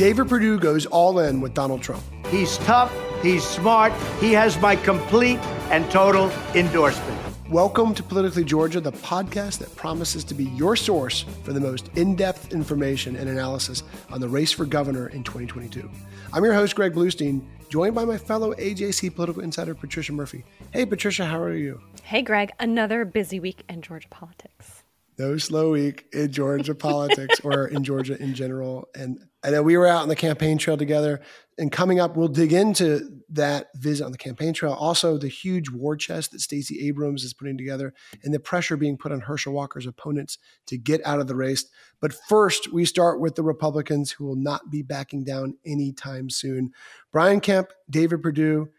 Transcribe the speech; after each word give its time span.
David 0.00 0.30
Perdue 0.30 0.58
goes 0.58 0.86
all 0.86 1.18
in 1.18 1.42
with 1.42 1.52
Donald 1.52 1.82
Trump. 1.82 2.02
He's 2.28 2.56
tough, 2.56 2.90
he's 3.22 3.44
smart, 3.44 3.92
he 4.18 4.32
has 4.32 4.58
my 4.58 4.74
complete 4.74 5.38
and 5.70 5.90
total 5.90 6.30
endorsement. 6.54 7.20
Welcome 7.50 7.92
to 7.92 8.02
Politically 8.02 8.44
Georgia, 8.44 8.80
the 8.80 8.92
podcast 8.92 9.58
that 9.58 9.76
promises 9.76 10.24
to 10.24 10.32
be 10.32 10.44
your 10.44 10.74
source 10.74 11.26
for 11.42 11.52
the 11.52 11.60
most 11.60 11.90
in 11.96 12.16
depth 12.16 12.50
information 12.54 13.14
and 13.14 13.28
analysis 13.28 13.82
on 14.08 14.22
the 14.22 14.28
race 14.30 14.52
for 14.52 14.64
governor 14.64 15.08
in 15.08 15.22
2022. 15.22 15.90
I'm 16.32 16.44
your 16.44 16.54
host, 16.54 16.74
Greg 16.74 16.94
Bluestein, 16.94 17.42
joined 17.68 17.94
by 17.94 18.06
my 18.06 18.16
fellow 18.16 18.54
AJC 18.54 19.14
political 19.14 19.42
insider, 19.42 19.74
Patricia 19.74 20.14
Murphy. 20.14 20.44
Hey, 20.72 20.86
Patricia, 20.86 21.26
how 21.26 21.42
are 21.42 21.52
you? 21.52 21.78
Hey, 22.04 22.22
Greg. 22.22 22.52
Another 22.58 23.04
busy 23.04 23.38
week 23.38 23.64
in 23.68 23.82
Georgia 23.82 24.08
politics. 24.08 24.79
No 25.20 25.36
slow 25.36 25.72
week 25.72 26.06
in 26.14 26.32
Georgia 26.32 26.74
politics 26.74 27.40
or 27.44 27.66
in 27.66 27.84
Georgia 27.84 28.16
in 28.18 28.34
general. 28.34 28.88
And 28.94 29.18
I 29.44 29.50
know 29.50 29.62
we 29.62 29.76
were 29.76 29.86
out 29.86 30.00
on 30.00 30.08
the 30.08 30.16
campaign 30.16 30.56
trail 30.56 30.78
together. 30.78 31.20
And 31.58 31.70
coming 31.70 32.00
up, 32.00 32.16
we'll 32.16 32.28
dig 32.28 32.54
into 32.54 33.20
that 33.28 33.66
visit 33.74 34.06
on 34.06 34.12
the 34.12 34.18
campaign 34.18 34.54
trail. 34.54 34.72
Also, 34.72 35.18
the 35.18 35.28
huge 35.28 35.68
war 35.68 35.94
chest 35.94 36.30
that 36.30 36.40
Stacey 36.40 36.88
Abrams 36.88 37.22
is 37.22 37.34
putting 37.34 37.58
together 37.58 37.92
and 38.24 38.32
the 38.32 38.40
pressure 38.40 38.78
being 38.78 38.96
put 38.96 39.12
on 39.12 39.20
Herschel 39.20 39.52
Walker's 39.52 39.86
opponents 39.86 40.38
to 40.68 40.78
get 40.78 41.04
out 41.04 41.20
of 41.20 41.26
the 41.26 41.36
race. 41.36 41.66
But 42.00 42.14
first, 42.14 42.72
we 42.72 42.86
start 42.86 43.20
with 43.20 43.34
the 43.34 43.42
Republicans 43.42 44.12
who 44.12 44.24
will 44.24 44.36
not 44.36 44.70
be 44.70 44.80
backing 44.80 45.24
down 45.24 45.58
anytime 45.66 46.30
soon. 46.30 46.70
Brian 47.12 47.40
Kemp, 47.40 47.72
David 47.90 48.22
Perdue, 48.22 48.70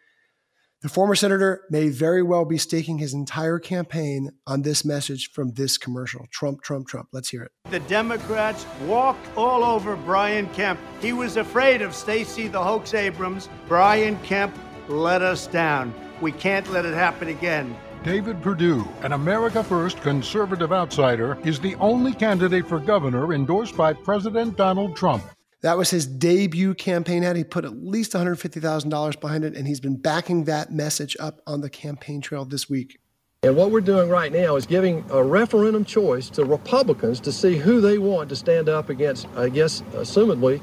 the 0.81 0.89
former 0.89 1.13
senator 1.13 1.63
may 1.69 1.89
very 1.89 2.23
well 2.23 2.43
be 2.43 2.57
staking 2.57 2.97
his 2.97 3.13
entire 3.13 3.59
campaign 3.59 4.31
on 4.47 4.63
this 4.63 4.83
message 4.83 5.31
from 5.31 5.53
this 5.53 5.77
commercial 5.77 6.25
Trump, 6.31 6.61
Trump, 6.63 6.87
Trump. 6.87 7.07
Let's 7.13 7.29
hear 7.29 7.43
it. 7.43 7.51
The 7.69 7.79
Democrats 7.81 8.65
walked 8.85 9.25
all 9.37 9.63
over 9.63 9.95
Brian 9.95 10.49
Kemp. 10.49 10.79
He 10.99 11.13
was 11.13 11.37
afraid 11.37 11.81
of 11.81 11.95
Stacey 11.95 12.47
the 12.47 12.63
hoax 12.63 12.93
Abrams. 12.93 13.47
Brian 13.67 14.17
Kemp 14.23 14.57
let 14.87 15.21
us 15.21 15.47
down. 15.47 15.93
We 16.19 16.31
can't 16.31 16.69
let 16.71 16.85
it 16.85 16.93
happen 16.93 17.27
again. 17.27 17.75
David 18.03 18.41
Perdue, 18.41 18.87
an 19.03 19.11
America 19.11 19.63
First 19.63 20.01
conservative 20.01 20.73
outsider, 20.73 21.37
is 21.43 21.59
the 21.59 21.75
only 21.75 22.13
candidate 22.13 22.67
for 22.67 22.79
governor 22.79 23.33
endorsed 23.33 23.77
by 23.77 23.93
President 23.93 24.57
Donald 24.57 24.95
Trump. 24.95 25.23
That 25.61 25.77
was 25.77 25.91
his 25.91 26.07
debut 26.07 26.73
campaign 26.73 27.23
ad. 27.23 27.35
He 27.35 27.43
put 27.43 27.65
at 27.65 27.83
least 27.83 28.13
$150,000 28.13 29.19
behind 29.21 29.43
it, 29.43 29.55
and 29.55 29.67
he's 29.67 29.79
been 29.79 29.97
backing 29.97 30.45
that 30.45 30.71
message 30.71 31.15
up 31.19 31.41
on 31.45 31.61
the 31.61 31.69
campaign 31.69 32.21
trail 32.21 32.45
this 32.45 32.69
week. 32.69 32.99
And 33.43 33.55
what 33.55 33.71
we're 33.71 33.81
doing 33.81 34.09
right 34.09 34.31
now 34.31 34.55
is 34.55 34.65
giving 34.65 35.03
a 35.09 35.23
referendum 35.23 35.85
choice 35.85 36.29
to 36.31 36.45
Republicans 36.45 37.19
to 37.21 37.31
see 37.31 37.57
who 37.57 37.81
they 37.81 37.97
want 37.97 38.29
to 38.29 38.35
stand 38.35 38.69
up 38.69 38.89
against, 38.89 39.27
I 39.35 39.49
guess, 39.49 39.81
assumedly, 39.93 40.61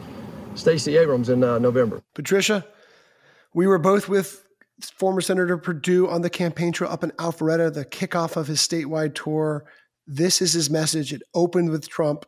Stacey 0.55 0.97
Abrams 0.97 1.29
in 1.29 1.43
uh, 1.43 1.59
November. 1.59 2.03
Patricia, 2.15 2.65
we 3.55 3.67
were 3.67 3.79
both 3.79 4.09
with 4.09 4.45
former 4.97 5.21
Senator 5.21 5.59
Perdue 5.59 6.09
on 6.09 6.23
the 6.23 6.31
campaign 6.31 6.73
trail 6.73 6.91
up 6.91 7.03
in 7.03 7.11
Alpharetta, 7.13 7.73
the 7.73 7.85
kickoff 7.85 8.37
of 8.37 8.47
his 8.47 8.61
statewide 8.61 9.15
tour. 9.15 9.65
This 10.07 10.41
is 10.41 10.53
his 10.53 10.71
message. 10.71 11.13
It 11.13 11.23
opened 11.35 11.71
with 11.71 11.89
Trump. 11.89 12.25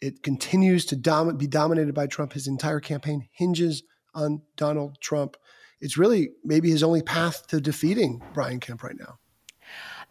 It 0.00 0.22
continues 0.22 0.84
to 0.86 0.96
dom- 0.96 1.36
be 1.36 1.46
dominated 1.46 1.94
by 1.94 2.06
Trump. 2.06 2.32
His 2.32 2.46
entire 2.46 2.80
campaign 2.80 3.28
hinges 3.32 3.82
on 4.14 4.42
Donald 4.56 5.00
Trump. 5.00 5.36
It's 5.80 5.96
really 5.96 6.30
maybe 6.44 6.70
his 6.70 6.82
only 6.82 7.02
path 7.02 7.46
to 7.48 7.60
defeating 7.60 8.22
Brian 8.34 8.60
Kemp 8.60 8.82
right 8.82 8.96
now. 8.98 9.18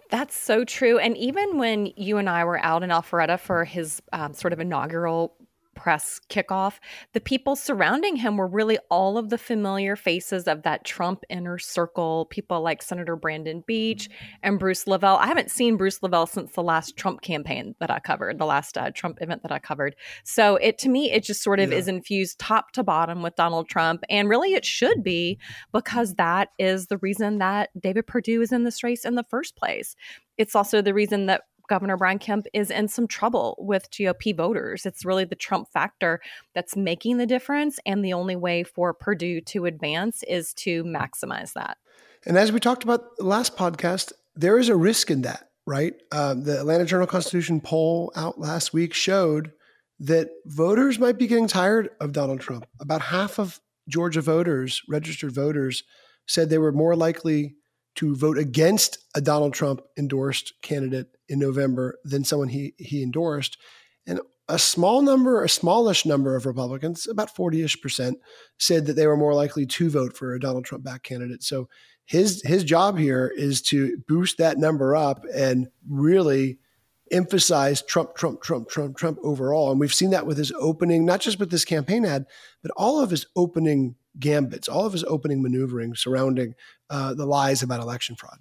That's 0.09 0.35
so 0.35 0.63
true. 0.63 0.97
And 0.97 1.15
even 1.17 1.59
when 1.59 1.91
you 1.95 2.17
and 2.17 2.27
I 2.27 2.43
were 2.43 2.59
out 2.63 2.81
in 2.81 2.89
Alpharetta 2.89 3.39
for 3.39 3.63
his 3.63 4.01
um, 4.11 4.33
sort 4.33 4.53
of 4.53 4.59
inaugural 4.59 5.35
press 5.79 6.19
kickoff, 6.29 6.79
the 7.13 7.21
people 7.21 7.55
surrounding 7.55 8.17
him 8.17 8.35
were 8.35 8.47
really 8.47 8.77
all 8.89 9.17
of 9.17 9.29
the 9.29 9.37
familiar 9.37 9.95
faces 9.95 10.45
of 10.45 10.63
that 10.63 10.83
Trump 10.83 11.23
inner 11.29 11.57
circle, 11.57 12.25
people 12.29 12.61
like 12.61 12.81
Senator 12.81 13.15
Brandon 13.15 13.63
Beach 13.65 14.09
and 14.43 14.59
Bruce 14.59 14.83
LeVell. 14.83 15.17
I 15.17 15.27
haven't 15.27 15.51
seen 15.51 15.77
Bruce 15.77 15.99
LeVell 15.99 16.27
since 16.27 16.51
the 16.51 16.61
last 16.61 16.97
Trump 16.97 17.21
campaign 17.21 17.75
that 17.79 17.89
I 17.89 17.99
covered, 17.99 18.39
the 18.39 18.45
last 18.45 18.77
uh, 18.77 18.91
Trump 18.93 19.19
event 19.21 19.41
that 19.43 19.53
I 19.53 19.59
covered. 19.59 19.95
So 20.25 20.57
it 20.57 20.77
to 20.79 20.89
me, 20.89 21.11
it 21.11 21.23
just 21.23 21.41
sort 21.41 21.61
of 21.61 21.71
Yeah. 21.71 21.77
is 21.77 21.87
infused 21.87 22.39
top 22.39 22.73
to 22.73 22.83
bottom 22.83 23.21
with 23.21 23.37
Donald 23.37 23.69
Trump. 23.69 24.03
And 24.09 24.27
really 24.27 24.53
it 24.55 24.65
should 24.65 25.01
be 25.01 25.39
because 25.71 26.15
that 26.15 26.49
is 26.59 26.87
the 26.87 26.97
reason 26.97 27.37
that 27.37 27.69
David 27.79 28.05
Perdue 28.05 28.41
is 28.41 28.51
in 28.51 28.65
this 28.65 28.83
race 28.83 29.05
in 29.05 29.15
the 29.15 29.23
first 29.23 29.55
place. 29.55 29.95
It's 30.37 30.55
also 30.55 30.81
the 30.81 30.93
reason 30.93 31.27
that 31.27 31.43
Governor 31.69 31.95
Brian 31.95 32.19
Kemp 32.19 32.47
is 32.53 32.71
in 32.71 32.87
some 32.87 33.07
trouble 33.07 33.55
with 33.59 33.89
GOP 33.91 34.35
voters. 34.35 34.85
It's 34.85 35.05
really 35.05 35.23
the 35.23 35.35
Trump 35.35 35.69
factor 35.71 36.19
that's 36.53 36.75
making 36.75 37.17
the 37.17 37.25
difference. 37.25 37.79
And 37.85 38.03
the 38.03 38.13
only 38.13 38.35
way 38.35 38.63
for 38.63 38.93
Perdue 38.93 39.41
to 39.41 39.65
advance 39.65 40.23
is 40.23 40.53
to 40.55 40.83
maximize 40.83 41.53
that. 41.53 41.77
And 42.25 42.37
as 42.37 42.51
we 42.51 42.59
talked 42.59 42.83
about 42.83 43.21
last 43.21 43.55
podcast, 43.55 44.11
there 44.35 44.57
is 44.57 44.67
a 44.67 44.75
risk 44.75 45.09
in 45.11 45.21
that, 45.21 45.49
right? 45.65 45.93
Um, 46.11 46.43
the 46.43 46.59
Atlanta 46.59 46.85
Journal 46.85 47.07
Constitution 47.07 47.61
poll 47.61 48.11
out 48.15 48.39
last 48.39 48.73
week 48.73 48.93
showed 48.93 49.51
that 49.99 50.29
voters 50.45 50.97
might 50.97 51.17
be 51.17 51.27
getting 51.27 51.47
tired 51.47 51.89
of 51.99 52.13
Donald 52.13 52.39
Trump. 52.39 52.65
About 52.79 53.01
half 53.01 53.37
of 53.37 53.59
Georgia 53.87 54.21
voters, 54.21 54.81
registered 54.87 55.31
voters, 55.31 55.83
said 56.25 56.49
they 56.49 56.57
were 56.57 56.71
more 56.71 56.95
likely 56.95 57.55
to 57.99 58.15
vote 58.15 58.37
against 58.37 58.97
a 59.13 59.19
Donald 59.19 59.53
Trump 59.53 59.81
endorsed 59.97 60.53
candidate 60.61 61.07
in 61.27 61.37
November 61.37 61.99
than 62.05 62.23
someone 62.23 62.47
he 62.47 62.73
he 62.77 63.03
endorsed. 63.03 63.57
And 64.07 64.21
a 64.47 64.57
small 64.57 65.01
number, 65.01 65.43
a 65.43 65.49
smallish 65.49 66.05
number 66.05 66.37
of 66.37 66.45
Republicans, 66.45 67.07
about 67.07 67.35
40-ish 67.35 67.81
percent, 67.81 68.17
said 68.57 68.85
that 68.85 68.93
they 68.93 69.05
were 69.05 69.17
more 69.17 69.33
likely 69.33 69.65
to 69.65 69.89
vote 69.89 70.15
for 70.15 70.33
a 70.33 70.39
Donald 70.39 70.63
Trump 70.63 70.83
back 70.83 71.03
candidate. 71.03 71.43
So 71.43 71.67
his 72.05 72.41
his 72.43 72.63
job 72.63 72.97
here 72.97 73.31
is 73.35 73.61
to 73.63 73.97
boost 74.07 74.37
that 74.37 74.57
number 74.57 74.95
up 74.95 75.25
and 75.35 75.67
really 75.89 76.57
emphasize 77.11 77.81
Trump, 77.81 78.15
Trump, 78.15 78.41
Trump, 78.41 78.69
Trump, 78.69 78.95
Trump 78.95 79.19
overall. 79.23 79.71
And 79.71 79.79
we've 79.79 79.93
seen 79.93 80.11
that 80.11 80.25
with 80.25 80.37
his 80.37 80.53
opening, 80.57 81.05
not 81.05 81.19
just 81.19 81.37
with 81.37 81.51
this 81.51 81.65
campaign 81.65 82.05
ad, 82.05 82.25
but 82.61 82.71
all 82.77 83.01
of 83.01 83.09
his 83.09 83.25
opening 83.35 83.95
gambits, 84.19 84.67
all 84.67 84.85
of 84.85 84.93
his 84.93 85.03
opening 85.05 85.41
maneuvering 85.41 85.95
surrounding 85.95 86.55
uh, 86.89 87.13
the 87.13 87.25
lies 87.25 87.61
about 87.63 87.81
election 87.81 88.15
fraud. 88.15 88.39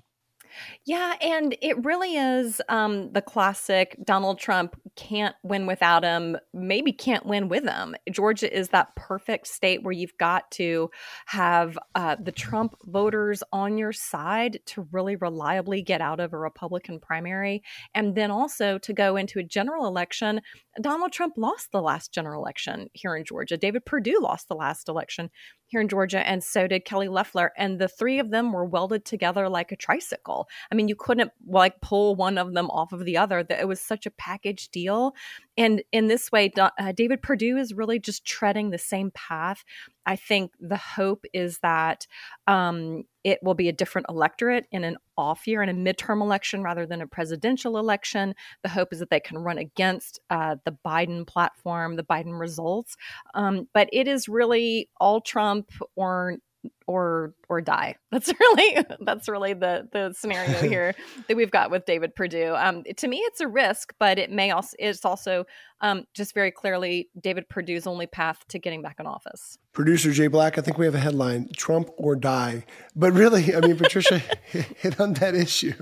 Yeah, 0.85 1.15
and 1.21 1.57
it 1.61 1.85
really 1.85 2.17
is 2.17 2.61
um, 2.69 3.13
the 3.13 3.23
classic 3.23 3.97
Donald 4.05 4.39
Trump 4.39 4.81
can't 4.97 5.35
win 5.43 5.67
without 5.67 6.05
him, 6.05 6.37
maybe 6.53 6.93
can't 6.93 7.27
win 7.27 7.49
with 7.49 7.65
him. 7.65 7.95
Georgia 8.11 8.55
is 8.55 8.71
that 8.71 8.95
perfect 8.97 9.47
state 9.47 9.83
where 9.83 9.93
you've 9.93 10.17
got 10.19 10.51
to 10.53 10.91
have 11.27 11.79
uh, 11.95 12.17
the 12.21 12.33
Trump 12.33 12.75
voters 12.85 13.43
on 13.53 13.79
your 13.79 13.93
side 13.93 14.59
to 14.67 14.89
really 14.93 15.17
reliably 15.17 15.83
get 15.83 16.01
out 16.01 16.21
of 16.21 16.33
a 16.33 16.39
Republican 16.39 16.99
primary. 17.01 17.63
And 17.95 18.15
then 18.15 18.31
also 18.31 18.79
to 18.79 18.93
go 18.93 19.17
into 19.17 19.39
a 19.39 19.45
general 19.45 19.87
election. 19.87 20.41
Donald 20.81 21.13
Trump 21.13 21.35
lost 21.37 21.73
the 21.73 21.83
last 21.83 22.13
general 22.13 22.43
election 22.43 22.89
here 22.93 23.17
in 23.17 23.25
Georgia. 23.25 23.57
David 23.57 23.85
Perdue 23.85 24.21
lost 24.21 24.49
the 24.49 24.55
last 24.55 24.89
election 24.89 25.31
here 25.69 25.81
in 25.81 25.89
Georgia, 25.89 26.27
and 26.27 26.43
so 26.43 26.67
did 26.67 26.85
Kelly 26.85 27.09
Loeffler. 27.09 27.53
And 27.57 27.79
the 27.79 27.89
three 27.89 28.19
of 28.19 28.31
them 28.31 28.53
were 28.53 28.65
welded 28.65 29.05
together 29.05 29.49
like 29.49 29.71
a 29.71 29.77
tricycle. 29.77 30.49
I 30.73 30.75
mean, 30.75 30.89
you 30.89 30.97
couldn't 30.97 31.31
like 31.47 31.81
pull 31.81 32.17
one 32.17 32.39
of 32.39 32.55
them 32.55 32.71
off 32.71 32.93
of 32.93 33.05
the 33.05 33.17
other. 33.17 33.47
It 33.49 33.69
was 33.69 33.81
such 33.81 34.07
a 34.07 34.11
package 34.11 34.69
deal. 34.71 35.15
And 35.57 35.83
in 35.93 36.07
this 36.07 36.33
way, 36.33 36.53
uh, 36.59 36.93
David 36.93 37.23
Perdue 37.23 37.57
is 37.57 37.75
really 37.75 37.99
just 37.99 38.25
treading 38.25 38.71
the 38.71 38.79
same 38.79 39.11
path. 39.11 39.65
I 40.07 40.17
think 40.17 40.53
the 40.61 40.77
hope 40.77 41.25
is 41.33 41.59
that 41.59 42.07
um, 42.47 43.05
it 43.25 43.41
will 43.43 43.55
be 43.55 43.69
a 43.69 43.73
different 43.73 44.07
electorate 44.09 44.67
in 44.73 44.85
an 44.85 44.97
off 45.17 45.47
year, 45.47 45.63
in 45.63 45.69
a 45.69 45.75
midterm 45.75 46.23
election 46.23 46.63
rather 46.63 46.87
than 46.87 47.03
a 47.03 47.07
presidential 47.07 47.77
election. 47.77 48.35
The 48.63 48.71
hope 48.71 48.93
is 48.93 49.01
that 49.01 49.11
they 49.11 49.21
can 49.21 49.39
run 49.39 49.59
against 49.59 50.21
uh, 50.31 50.57
the 50.65 50.77
Biden 50.85 51.27
platform, 51.27 51.97
the 51.97 52.05
Biden 52.05 52.39
results. 52.39 52.97
Um, 53.35 53.69
but 53.75 53.89
it 53.93 54.09
is 54.09 54.29
really 54.29 54.89
all 54.99 55.21
Trump 55.21 55.71
or 55.95 56.39
or 56.87 57.35
or 57.49 57.61
die. 57.61 57.97
That's 58.11 58.33
really 58.41 58.85
that's 59.01 59.29
really 59.29 59.53
the 59.53 59.89
the 59.93 60.13
scenario 60.15 60.59
here 60.69 60.95
that 61.29 61.37
we've 61.37 61.51
got 61.51 61.71
with 61.71 61.85
David 61.85 62.15
Perdue. 62.15 62.55
Um, 62.57 62.83
to 62.97 63.07
me, 63.07 63.19
it's 63.19 63.41
a 63.41 63.47
risk, 63.47 63.93
but 63.99 64.19
it 64.19 64.31
may 64.31 64.51
also 64.51 64.75
it's 64.79 65.05
also 65.05 65.45
um, 65.81 66.05
just 66.15 66.35
very 66.35 66.51
clearly 66.51 67.11
David 67.21 67.49
Perdue's 67.49 67.87
only 67.87 68.07
path 68.07 68.47
to 68.49 68.59
getting 68.59 68.83
back 68.83 68.97
in 68.99 69.07
office. 69.07 69.59
Producer 69.73 70.11
Jay 70.13 70.27
Black, 70.27 70.59
I 70.59 70.63
think 70.63 70.79
we 70.79 70.87
have 70.87 70.95
a 70.95 71.01
headline: 71.01 71.49
Trump 71.57 71.91
or 71.99 72.17
die. 72.17 72.65
But 72.97 73.13
really, 73.13 73.55
I 73.55 73.61
mean, 73.61 73.77
Patricia 73.77 74.19
hit 74.51 74.99
on 74.99 75.15
that 75.15 75.35
issue 75.35 75.75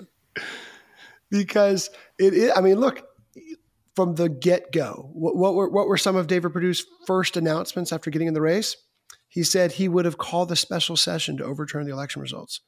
because 1.30 1.90
it. 2.18 2.34
Is, 2.34 2.52
I 2.54 2.60
mean, 2.60 2.80
look. 2.80 3.06
From 3.94 4.14
the 4.14 4.28
get 4.28 4.72
go, 4.72 5.08
what, 5.14 5.36
what 5.36 5.54
were 5.54 5.70
what 5.70 5.88
were 5.88 5.96
some 5.96 6.16
of 6.16 6.26
David 6.26 6.52
Perdue's 6.52 6.84
first 7.06 7.38
announcements 7.38 7.94
after 7.94 8.10
getting 8.10 8.28
in 8.28 8.34
the 8.34 8.42
race? 8.42 8.76
He 9.36 9.42
said 9.42 9.72
he 9.72 9.86
would 9.86 10.06
have 10.06 10.16
called 10.16 10.50
a 10.50 10.56
special 10.56 10.96
session 10.96 11.36
to 11.36 11.44
overturn 11.44 11.84
the 11.84 11.92
election 11.92 12.22
results. 12.22 12.62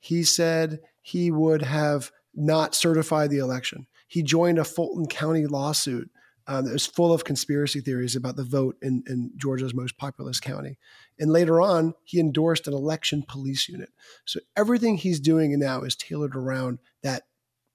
He 0.00 0.22
said 0.22 0.80
he 1.02 1.30
would 1.30 1.60
have 1.60 2.12
not 2.34 2.74
certified 2.74 3.28
the 3.28 3.40
election. 3.40 3.86
He 4.08 4.22
joined 4.22 4.58
a 4.58 4.64
Fulton 4.64 5.06
County 5.06 5.44
lawsuit 5.44 6.10
um, 6.46 6.64
that 6.64 6.72
was 6.72 6.86
full 6.86 7.12
of 7.12 7.24
conspiracy 7.24 7.82
theories 7.82 8.16
about 8.16 8.36
the 8.36 8.42
vote 8.42 8.78
in, 8.80 9.04
in, 9.06 9.32
Georgia's 9.36 9.74
most 9.74 9.98
populous 9.98 10.40
county. 10.40 10.78
And 11.18 11.30
later 11.30 11.60
on, 11.60 11.92
he 12.04 12.18
endorsed 12.20 12.66
an 12.66 12.72
election 12.72 13.22
police 13.28 13.68
unit. 13.68 13.90
So 14.24 14.40
everything 14.56 14.96
he's 14.96 15.20
doing 15.20 15.58
now 15.58 15.82
is 15.82 15.94
tailored 15.94 16.34
around 16.34 16.78
that 17.02 17.24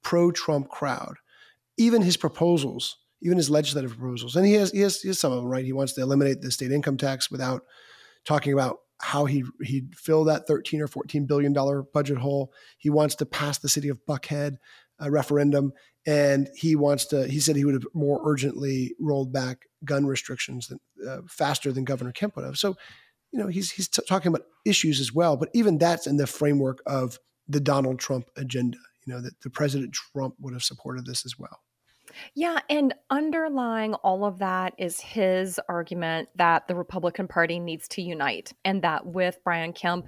pro 0.02 0.32
Trump 0.32 0.70
crowd. 0.70 1.18
Even 1.78 2.02
his 2.02 2.18
proposals, 2.18 2.98
even 3.22 3.38
his 3.38 3.52
legislative 3.52 3.96
proposals, 3.96 4.36
and 4.36 4.48
he 4.48 4.54
has, 4.54 4.72
he 4.72 4.80
has, 4.80 5.02
he 5.02 5.10
has 5.10 5.20
some 5.20 5.32
of 5.32 5.38
them, 5.38 5.52
right? 5.52 5.66
He 5.66 5.72
wants 5.72 5.94
to 5.94 6.02
eliminate 6.02 6.42
the 6.42 6.50
state 6.50 6.72
income 6.72 6.98
tax 6.98 7.30
without 7.30 7.62
talking 8.30 8.54
about 8.54 8.78
how 9.02 9.26
he 9.26 9.44
he'd 9.64 9.96
fill 9.96 10.26
that 10.26 10.46
13 10.46 10.82
or 10.82 10.88
14 10.88 11.26
billion 11.26 11.52
dollar 11.52 11.82
budget 11.82 12.20
hole. 12.20 12.54
He 12.78 12.90
wants 12.90 13.16
to 13.16 13.26
pass 13.26 13.58
the 13.58 13.70
city 13.70 13.90
of 13.90 14.06
Buckhead 14.08 14.58
a 15.00 15.10
referendum, 15.10 15.72
and 16.06 16.48
he 16.56 16.76
wants 16.76 17.06
to. 17.08 17.28
He 17.28 17.40
said 17.40 17.56
he 17.56 17.66
would 17.66 17.74
have 17.74 17.88
more 17.94 18.22
urgently 18.24 18.94
rolled 19.00 19.34
back 19.34 19.66
gun 19.84 20.06
restrictions 20.06 20.68
than, 20.68 20.80
uh, 21.08 21.22
faster 21.28 21.72
than 21.72 21.86
Governor 21.86 22.12
Kemp 22.12 22.36
would 22.36 22.46
have. 22.46 22.58
So, 22.58 22.76
you 23.32 23.40
know, 23.40 23.48
he's 23.48 23.72
he's 23.72 23.88
t- 23.88 24.04
talking 24.08 24.30
about 24.30 24.46
issues 24.64 25.00
as 25.00 25.12
well, 25.12 25.36
but 25.36 25.50
even 25.54 25.78
that's 25.78 26.06
in 26.06 26.18
the 26.18 26.28
framework 26.28 26.84
of 26.86 27.18
the 27.48 27.60
Donald 27.60 28.00
Trump 28.00 28.30
agenda. 28.38 28.78
You 29.08 29.14
know 29.14 29.22
that 29.22 29.42
the 29.42 29.50
President 29.50 29.94
Trump 29.94 30.36
would 30.40 30.54
have 30.54 30.64
supported 30.64 31.06
this 31.08 31.26
as 31.26 31.40
well. 31.40 31.62
Yeah, 32.34 32.60
and 32.70 32.94
underlying 33.10 33.94
all 33.96 34.26
of 34.26 34.40
that 34.40 34.74
is 34.78 35.00
his 35.00 35.60
argument 35.70 36.30
that 36.36 36.68
the 36.68 36.76
Republican 36.76 37.28
Party 37.28 37.60
needs 37.60 37.88
to 37.90 38.02
unite, 38.02 38.54
and 38.64 38.82
that 38.84 39.06
with 39.06 39.40
Brian 39.44 39.74
Kemp 39.74 40.08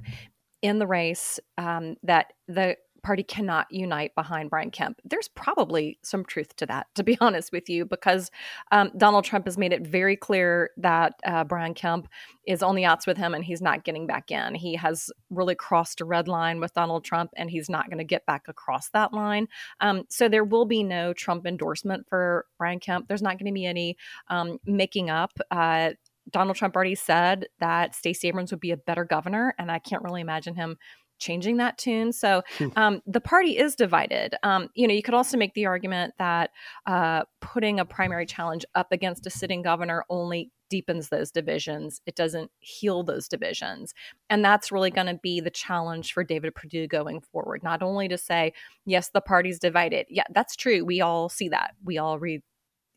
in 0.62 0.80
the 0.80 0.88
race, 0.88 1.40
um, 1.58 1.96
that 2.04 2.34
the 2.48 2.76
party 3.04 3.24
cannot 3.24 3.68
unite 3.72 4.14
behind 4.16 4.50
Brian 4.50 4.72
Kemp. 4.72 5.00
There's 5.04 5.28
probably 5.28 5.98
some 6.04 6.24
truth 6.26 6.56
to 6.58 6.66
that, 6.68 6.88
to 6.96 7.04
be 7.04 7.18
honest 7.22 7.52
with 7.52 7.70
you, 7.70 7.86
because 7.86 8.32
um, 8.72 8.92
Donald 8.98 9.26
Trump 9.26 9.46
has 9.46 9.58
made 9.58 9.74
it 9.74 9.86
very 9.86 10.16
clear 10.16 10.72
that 10.78 11.14
uh, 11.26 11.44
Brian 11.44 11.74
Kemp 11.74 12.08
is 12.48 12.64
on 12.64 12.76
the 12.76 12.86
outs 12.86 13.06
with 13.06 13.18
him 13.18 13.34
and 13.34 13.44
he's 13.44 13.62
not 13.62 13.84
getting 13.84 14.08
back 14.08 14.32
in. 14.32 14.56
He 14.56 14.76
has 14.76 15.12
really 15.30 15.56
crossed 15.56 16.02
a 16.02 16.06
red 16.06 16.28
line 16.28 16.60
with 16.60 16.74
Donald 16.74 17.04
Trump 17.04 17.32
and 17.36 17.50
he's 17.50 17.70
not 17.70 17.88
going 17.88 18.00
to 18.00 18.04
get 18.04 18.26
back 18.26 18.48
across 18.48 18.90
that 18.90 19.14
line. 19.14 19.48
Um, 19.80 20.04
so 20.10 20.28
there 20.28 20.44
will 20.44 20.66
be 20.66 20.84
no 20.84 21.14
Trump 21.14 21.46
endorsement 21.46 22.08
for 22.10 22.46
Brian 22.58 22.80
Kemp. 22.80 23.08
There's 23.08 23.22
not 23.22 23.38
going 23.38 23.52
to 23.52 23.54
be 23.54 23.66
any 23.66 23.98
um, 24.30 24.58
making 24.66 25.10
up. 25.10 25.32
Uh, 25.52 25.92
Donald 26.30 26.56
Trump 26.56 26.76
already 26.76 26.96
said 26.96 27.48
that 27.60 27.96
Stacey 27.96 28.28
Abrams 28.28 28.52
would 28.52 28.60
be 28.60 28.72
a 28.72 28.78
better 28.78 29.04
governor, 29.04 29.54
and 29.58 29.72
I 29.72 29.80
can't 29.80 30.04
really 30.04 30.22
imagine 30.22 30.56
him 30.56 30.78
changing 31.22 31.58
that 31.58 31.78
tune. 31.78 32.12
So 32.12 32.42
hmm. 32.58 32.68
um, 32.76 33.02
the 33.06 33.22
party 33.22 33.58
is 33.58 33.76
divided. 33.76 34.36
Um, 34.44 34.68
you 34.74 34.88
know, 34.88 34.94
you 34.94 35.02
could 35.02 35.14
also 35.14 35.38
make 35.38 35.54
the 35.54 35.68
argument 35.68 36.16
that 36.18 36.50
uh, 36.86 37.24
putting 37.40 37.80
a 37.80 37.86
primary 37.86 38.26
challenge 38.26 38.66
up 38.76 38.92
against 38.92 39.26
a 39.26 39.30
sitting 39.30 39.62
governor 39.62 40.04
only 40.10 40.52
deepens 40.70 41.10
those 41.10 41.32
divisions. 41.32 42.02
It 42.06 42.16
doesn't 42.16 42.50
heal 42.60 43.04
those 43.04 43.28
divisions. 43.28 43.94
And 44.30 44.44
that's 44.44 44.72
really 44.72 44.90
going 44.90 45.08
to 45.08 45.20
be 45.22 45.42
the 45.42 45.52
challenge 45.52 46.14
for 46.14 46.24
David 46.24 46.56
Perdue 46.56 46.88
going 46.88 47.20
forward. 47.20 47.62
Not 47.62 47.84
only 47.84 48.08
to 48.08 48.18
say, 48.18 48.54
yes, 48.86 49.10
the 49.14 49.22
party's 49.22 49.60
divided. 49.60 50.08
Yeah, 50.10 50.24
that's 50.34 50.56
true. 50.56 50.84
We 50.86 51.02
all 51.02 51.30
see 51.30 51.50
that. 51.50 51.76
We 51.84 51.98
all 51.98 52.18
read 52.18 52.42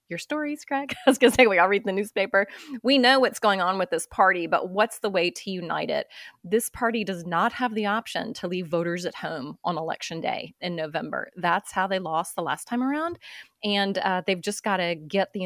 your 0.08 0.18
stories, 0.18 0.64
Craig. 0.64 0.94
I 1.06 1.10
was 1.10 1.18
going 1.18 1.30
to 1.30 1.34
say, 1.34 1.46
we 1.46 1.58
all 1.58 1.68
read 1.68 1.84
the 1.84 1.92
newspaper. 1.92 2.46
We 2.82 2.98
know 2.98 3.20
what's 3.20 3.38
going 3.38 3.60
on 3.60 3.78
with 3.78 3.90
this 3.90 4.06
party, 4.06 4.46
but 4.46 4.70
what's 4.70 4.98
the 4.98 5.10
way 5.10 5.30
to 5.30 5.50
unite 5.50 5.90
it? 5.90 6.06
This 6.42 6.70
party 6.70 7.04
does 7.04 7.24
not 7.24 7.52
have 7.52 7.74
the 7.74 7.86
option 7.86 8.34
to 8.34 8.48
leave 8.48 8.66
voters 8.66 9.06
at 9.06 9.14
home 9.14 9.58
on 9.64 9.78
election 9.78 10.20
day 10.20 10.54
in 10.60 10.76
November. 10.76 11.30
That's 11.36 11.72
how 11.72 11.86
they 11.86 11.98
lost 11.98 12.36
the 12.36 12.42
last 12.42 12.68
time 12.68 12.82
around. 12.82 13.18
And 13.62 13.98
uh, 13.98 14.22
they've 14.26 14.40
just 14.40 14.62
got 14.62 14.78
to 14.78 14.94
get 14.94 15.32
the 15.32 15.44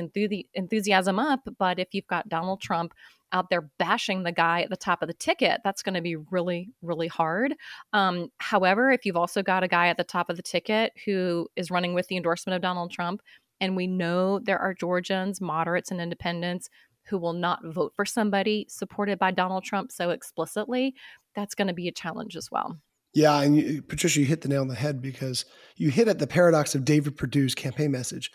enthusiasm 0.55 1.19
up. 1.19 1.41
But 1.59 1.79
if 1.79 1.89
you've 1.93 2.07
got 2.07 2.29
Donald 2.29 2.61
Trump, 2.61 2.93
out 3.33 3.51
there 3.51 3.71
bashing 3.79 4.23
the 4.23 4.33
guy 4.33 4.63
at 4.63 4.71
the 4.71 4.77
top 4.77 5.03
of 5.03 5.09
the 5.09 5.15
ticket, 5.15 5.61
that's 5.65 5.83
going 5.83 5.95
to 5.95 6.01
be 6.01 6.17
really, 6.17 6.71
really 6.83 7.09
hard. 7.09 7.55
Um, 7.93 8.31
however, 8.39 8.91
if 8.91 9.05
you've 9.05 9.17
also 9.17 9.43
got 9.43 9.63
a 9.63 9.69
guy 9.69 9.89
at 9.89 9.97
the 9.97 10.05
top 10.05 10.31
of 10.31 10.37
the 10.37 10.43
ticket 10.43 10.93
who 11.05 11.49
is 11.57 11.71
running 11.71 11.95
with 11.95 12.09
the 12.09 12.17
endorsement 12.17 12.57
of 12.57 12.63
Donald 12.63 12.91
Trump, 12.91 13.21
and 13.61 13.77
we 13.77 13.87
know 13.87 14.39
there 14.39 14.59
are 14.59 14.75
Georgians, 14.75 15.41
moderates, 15.41 15.91
and 15.91 16.01
independents 16.01 16.69
who 17.09 17.19
will 17.19 17.33
not 17.33 17.65
vote 17.65 17.93
for 17.97 18.05
somebody 18.05 18.67
supported 18.69 19.19
by 19.19 19.31
Donald 19.31 19.65
Trump 19.65 19.91
so 19.91 20.11
explicitly. 20.11 20.95
That's 21.35 21.55
going 21.55 21.69
to 21.69 21.75
be 21.75 21.89
a 21.89 21.93
challenge 21.93 22.37
as 22.37 22.51
well. 22.51 22.79
Yeah, 23.15 23.41
and 23.41 23.57
you, 23.57 23.83
Patricia, 23.83 24.21
you 24.21 24.27
hit 24.27 24.43
the 24.43 24.49
nail 24.49 24.61
on 24.61 24.69
the 24.69 24.75
head 24.75 25.01
because 25.01 25.45
you 25.77 25.91
hit 25.91 26.09
at 26.09 26.19
the 26.19 26.27
paradox 26.27 26.75
of 26.75 26.85
David 26.85 27.17
Perdue's 27.17 27.55
campaign 27.55 27.91
message. 27.91 28.31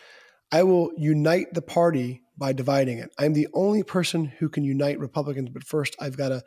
I 0.51 0.63
will 0.63 0.91
unite 0.97 1.53
the 1.53 1.61
party 1.61 2.21
by 2.37 2.53
dividing 2.53 2.97
it. 2.97 3.11
I'm 3.19 3.33
the 3.33 3.47
only 3.53 3.83
person 3.83 4.25
who 4.25 4.49
can 4.49 4.63
unite 4.63 4.99
Republicans, 4.99 5.49
but 5.49 5.63
first 5.63 5.95
I've 5.99 6.17
got 6.17 6.29
to 6.29 6.43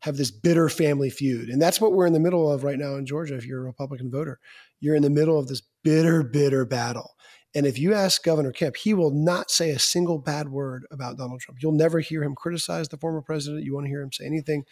have 0.00 0.16
this 0.16 0.30
bitter 0.30 0.68
family 0.68 1.10
feud. 1.10 1.48
And 1.48 1.60
that's 1.60 1.80
what 1.80 1.92
we're 1.92 2.06
in 2.06 2.12
the 2.12 2.20
middle 2.20 2.50
of 2.50 2.64
right 2.64 2.78
now 2.78 2.96
in 2.96 3.06
Georgia 3.06 3.36
if 3.36 3.46
you're 3.46 3.60
a 3.60 3.66
Republican 3.66 4.10
voter. 4.10 4.38
You're 4.80 4.94
in 4.94 5.02
the 5.02 5.10
middle 5.10 5.38
of 5.38 5.48
this 5.48 5.62
bitter, 5.82 6.22
bitter 6.22 6.64
battle. 6.64 7.10
And 7.54 7.66
if 7.66 7.78
you 7.78 7.94
ask 7.94 8.22
Governor 8.22 8.52
Kemp, 8.52 8.76
he 8.76 8.94
will 8.94 9.10
not 9.10 9.50
say 9.50 9.70
a 9.70 9.78
single 9.78 10.18
bad 10.18 10.48
word 10.48 10.86
about 10.90 11.16
Donald 11.16 11.40
Trump. 11.40 11.58
You'll 11.60 11.72
never 11.72 11.98
hear 11.98 12.22
him 12.22 12.34
criticize 12.34 12.88
the 12.88 12.96
former 12.96 13.22
president. 13.22 13.64
You 13.64 13.74
won't 13.74 13.88
hear 13.88 14.02
him 14.02 14.12
say 14.12 14.24
anything, 14.24 14.64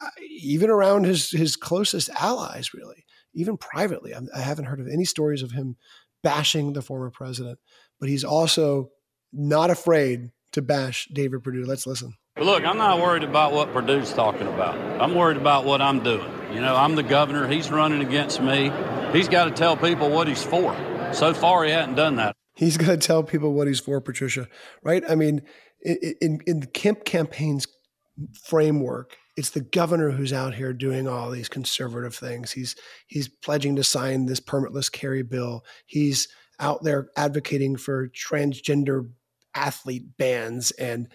uh, 0.00 0.10
even 0.28 0.70
around 0.70 1.04
his 1.04 1.30
his 1.30 1.56
closest 1.56 2.10
allies, 2.10 2.74
really, 2.74 3.04
even 3.34 3.56
privately. 3.56 4.14
I, 4.14 4.20
I 4.34 4.40
haven't 4.40 4.64
heard 4.64 4.80
of 4.80 4.88
any 4.88 5.04
stories 5.04 5.42
of 5.42 5.52
him 5.52 5.76
bashing 6.22 6.72
the 6.72 6.82
former 6.82 7.10
president. 7.10 7.58
But 8.00 8.08
he's 8.08 8.24
also 8.24 8.90
not 9.32 9.70
afraid 9.70 10.30
to 10.52 10.62
bash 10.62 11.08
David 11.12 11.42
Perdue. 11.42 11.64
Let's 11.64 11.86
listen. 11.86 12.14
Look, 12.38 12.64
I'm 12.64 12.76
not 12.76 13.00
worried 13.00 13.22
about 13.22 13.52
what 13.52 13.72
Perdue's 13.72 14.12
talking 14.12 14.46
about. 14.46 14.76
I'm 15.00 15.14
worried 15.14 15.38
about 15.38 15.64
what 15.64 15.80
I'm 15.80 16.02
doing. 16.02 16.30
You 16.52 16.60
know, 16.60 16.76
I'm 16.76 16.94
the 16.94 17.02
governor. 17.02 17.46
He's 17.48 17.70
running 17.70 18.02
against 18.02 18.42
me. 18.42 18.70
He's 19.12 19.28
got 19.28 19.44
to 19.44 19.50
tell 19.50 19.76
people 19.76 20.10
what 20.10 20.28
he's 20.28 20.42
for. 20.42 20.76
So 21.12 21.34
far, 21.34 21.64
he 21.64 21.70
hadn't 21.70 21.94
done 21.94 22.16
that. 22.16 22.36
He's 22.54 22.76
going 22.76 22.98
to 22.98 23.06
tell 23.06 23.22
people 23.22 23.52
what 23.52 23.66
he's 23.66 23.80
for, 23.80 24.00
Patricia, 24.00 24.48
right? 24.82 25.02
I 25.08 25.14
mean, 25.14 25.42
in, 25.82 26.40
in 26.46 26.60
the 26.60 26.66
Kemp 26.66 27.04
campaign's 27.04 27.66
framework, 28.44 29.16
it's 29.36 29.50
the 29.50 29.60
governor 29.60 30.10
who's 30.10 30.32
out 30.32 30.54
here 30.54 30.72
doing 30.72 31.06
all 31.06 31.30
these 31.30 31.48
conservative 31.48 32.14
things. 32.14 32.52
He's 32.52 32.74
he's 33.06 33.28
pledging 33.28 33.76
to 33.76 33.84
sign 33.84 34.24
this 34.26 34.40
permitless 34.40 34.90
carry 34.90 35.22
bill. 35.22 35.64
He's 35.84 36.28
out 36.58 36.82
there 36.82 37.10
advocating 37.16 37.76
for 37.76 38.08
transgender 38.08 39.10
athlete 39.54 40.16
bans 40.16 40.70
and 40.72 41.08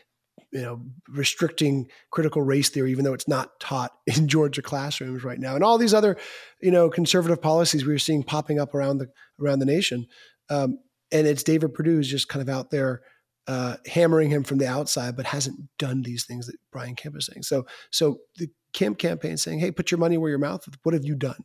you 0.52 0.62
know 0.62 0.82
restricting 1.10 1.88
critical 2.12 2.42
race 2.42 2.70
theory 2.70 2.92
even 2.92 3.06
though 3.06 3.14
it's 3.14 3.28
not 3.28 3.60
taught 3.60 3.92
in 4.08 4.28
Georgia 4.28 4.62
classrooms 4.62 5.24
right 5.24 5.40
now 5.40 5.56
and 5.56 5.64
all 5.64 5.78
these 5.78 5.94
other 5.94 6.18
you 6.62 6.72
know 6.72 6.90
conservative 6.90 7.42
policies 7.42 7.86
we're 7.86 8.00
seeing 8.00 8.24
popping 8.24 8.60
up 8.60 8.76
around 8.76 8.98
the 8.98 9.10
around 9.42 9.60
the 9.60 9.66
nation 9.66 10.08
um, 10.50 10.80
and 11.12 11.28
it's 11.28 11.44
David 11.44 11.74
Perdue 11.74 11.96
who's 11.96 12.10
just 12.10 12.30
kind 12.30 12.42
of 12.42 12.50
out 12.54 12.72
there 12.72 13.02
uh, 13.48 13.78
hammering 13.88 14.30
him 14.30 14.44
from 14.44 14.60
the 14.60 14.68
outside 14.68 15.16
but 15.16 15.26
hasn't 15.26 15.60
done 15.78 16.04
these 16.04 16.26
things 16.26 16.48
that 16.48 16.56
Brian 16.72 16.96
Kemp 16.96 17.18
is 17.18 17.26
saying 17.26 17.44
so 17.44 17.66
so 17.92 18.20
the 18.38 18.50
Kemp 18.74 18.98
campaign 18.98 19.38
saying, 19.38 19.60
"Hey, 19.60 19.72
put 19.72 19.92
your 19.92 19.98
money 19.98 20.18
where 20.18 20.30
your 20.30 20.40
mouth 20.40 20.68
is. 20.68 20.74
What 20.84 20.94
have 20.94 21.06
you 21.06 21.16
done?" 21.16 21.44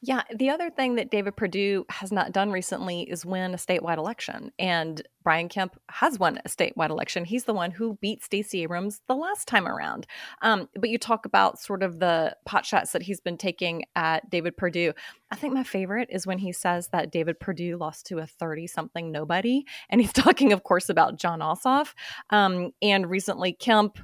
Yeah, 0.00 0.22
the 0.34 0.50
other 0.50 0.70
thing 0.70 0.96
that 0.96 1.10
David 1.10 1.36
Perdue 1.36 1.84
has 1.88 2.12
not 2.12 2.32
done 2.32 2.50
recently 2.50 3.02
is 3.02 3.24
win 3.24 3.54
a 3.54 3.56
statewide 3.56 3.98
election. 3.98 4.52
And 4.58 5.02
Brian 5.22 5.48
Kemp 5.48 5.78
has 5.88 6.18
won 6.18 6.40
a 6.44 6.48
statewide 6.48 6.90
election. 6.90 7.24
He's 7.24 7.44
the 7.44 7.54
one 7.54 7.70
who 7.70 7.98
beat 8.00 8.22
Stacey 8.22 8.62
Abrams 8.62 9.00
the 9.08 9.14
last 9.14 9.46
time 9.46 9.66
around. 9.66 10.06
Um, 10.42 10.68
but 10.74 10.90
you 10.90 10.98
talk 10.98 11.26
about 11.26 11.60
sort 11.60 11.82
of 11.82 11.98
the 11.98 12.36
pot 12.44 12.66
shots 12.66 12.92
that 12.92 13.02
he's 13.02 13.20
been 13.20 13.38
taking 13.38 13.84
at 13.94 14.28
David 14.30 14.56
Perdue. 14.56 14.92
I 15.30 15.36
think 15.36 15.54
my 15.54 15.64
favorite 15.64 16.08
is 16.10 16.26
when 16.26 16.38
he 16.38 16.52
says 16.52 16.88
that 16.88 17.12
David 17.12 17.38
Perdue 17.40 17.76
lost 17.76 18.06
to 18.06 18.18
a 18.18 18.26
30 18.26 18.66
something 18.66 19.12
nobody. 19.12 19.64
And 19.88 20.00
he's 20.00 20.12
talking, 20.12 20.52
of 20.52 20.64
course, 20.64 20.88
about 20.88 21.18
Jon 21.18 21.40
Ossoff. 21.40 21.94
Um, 22.30 22.72
and 22.82 23.08
recently, 23.08 23.52
Kemp. 23.52 23.98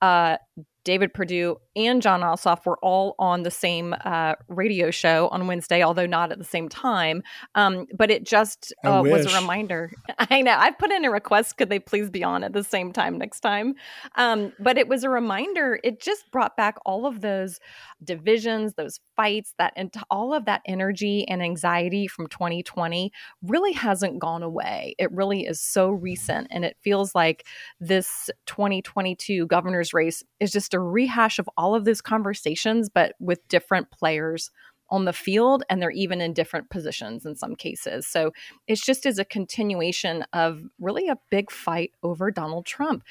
Uh, 0.00 0.36
David 0.84 1.14
Perdue 1.14 1.58
and 1.76 2.02
Jon 2.02 2.20
Ossoff 2.20 2.66
were 2.66 2.78
all 2.82 3.14
on 3.18 3.42
the 3.42 3.50
same 3.50 3.94
uh, 4.04 4.34
radio 4.48 4.90
show 4.90 5.28
on 5.28 5.46
Wednesday, 5.46 5.82
although 5.82 6.06
not 6.06 6.32
at 6.32 6.38
the 6.38 6.44
same 6.44 6.68
time. 6.68 7.22
Um, 7.54 7.86
but 7.96 8.10
it 8.10 8.24
just 8.24 8.74
uh, 8.84 9.02
was 9.04 9.32
a 9.32 9.40
reminder. 9.40 9.92
I 10.18 10.42
know 10.42 10.54
I've 10.56 10.78
put 10.78 10.90
in 10.90 11.04
a 11.04 11.10
request. 11.10 11.56
Could 11.56 11.70
they 11.70 11.78
please 11.78 12.10
be 12.10 12.24
on 12.24 12.42
at 12.42 12.52
the 12.52 12.64
same 12.64 12.92
time 12.92 13.16
next 13.18 13.40
time? 13.40 13.74
Um, 14.16 14.52
but 14.58 14.76
it 14.76 14.88
was 14.88 15.04
a 15.04 15.10
reminder. 15.10 15.78
It 15.84 16.00
just 16.00 16.30
brought 16.30 16.56
back 16.56 16.76
all 16.84 17.06
of 17.06 17.20
those 17.20 17.60
divisions, 18.02 18.74
those 18.74 18.98
fights, 19.16 19.54
that 19.58 19.72
and 19.76 19.92
all 20.10 20.34
of 20.34 20.46
that 20.46 20.62
energy 20.66 21.26
and 21.28 21.42
anxiety 21.42 22.06
from 22.06 22.26
2020 22.26 23.12
really 23.42 23.72
hasn't 23.72 24.18
gone 24.18 24.42
away. 24.42 24.94
It 24.98 25.12
really 25.12 25.46
is 25.46 25.60
so 25.60 25.90
recent, 25.90 26.48
and 26.50 26.64
it 26.64 26.76
feels 26.82 27.14
like 27.14 27.46
this 27.78 28.30
2022 28.46 29.46
governor's 29.46 29.94
race 29.94 30.24
is 30.40 30.50
just 30.50 30.71
a 30.74 30.80
rehash 30.80 31.38
of 31.38 31.48
all 31.56 31.74
of 31.74 31.84
those 31.84 32.00
conversations, 32.00 32.88
but 32.88 33.14
with 33.20 33.46
different 33.48 33.90
players 33.90 34.50
on 34.92 35.06
the 35.06 35.12
field 35.12 35.64
and 35.70 35.80
they're 35.80 35.90
even 35.90 36.20
in 36.20 36.34
different 36.34 36.68
positions 36.68 37.24
in 37.24 37.34
some 37.34 37.56
cases. 37.56 38.06
So 38.06 38.32
it's 38.68 38.84
just 38.84 39.06
as 39.06 39.18
a 39.18 39.24
continuation 39.24 40.24
of 40.34 40.62
really 40.78 41.08
a 41.08 41.16
big 41.30 41.50
fight 41.50 41.92
over 42.02 42.30
Donald 42.30 42.66
Trump. 42.66 43.02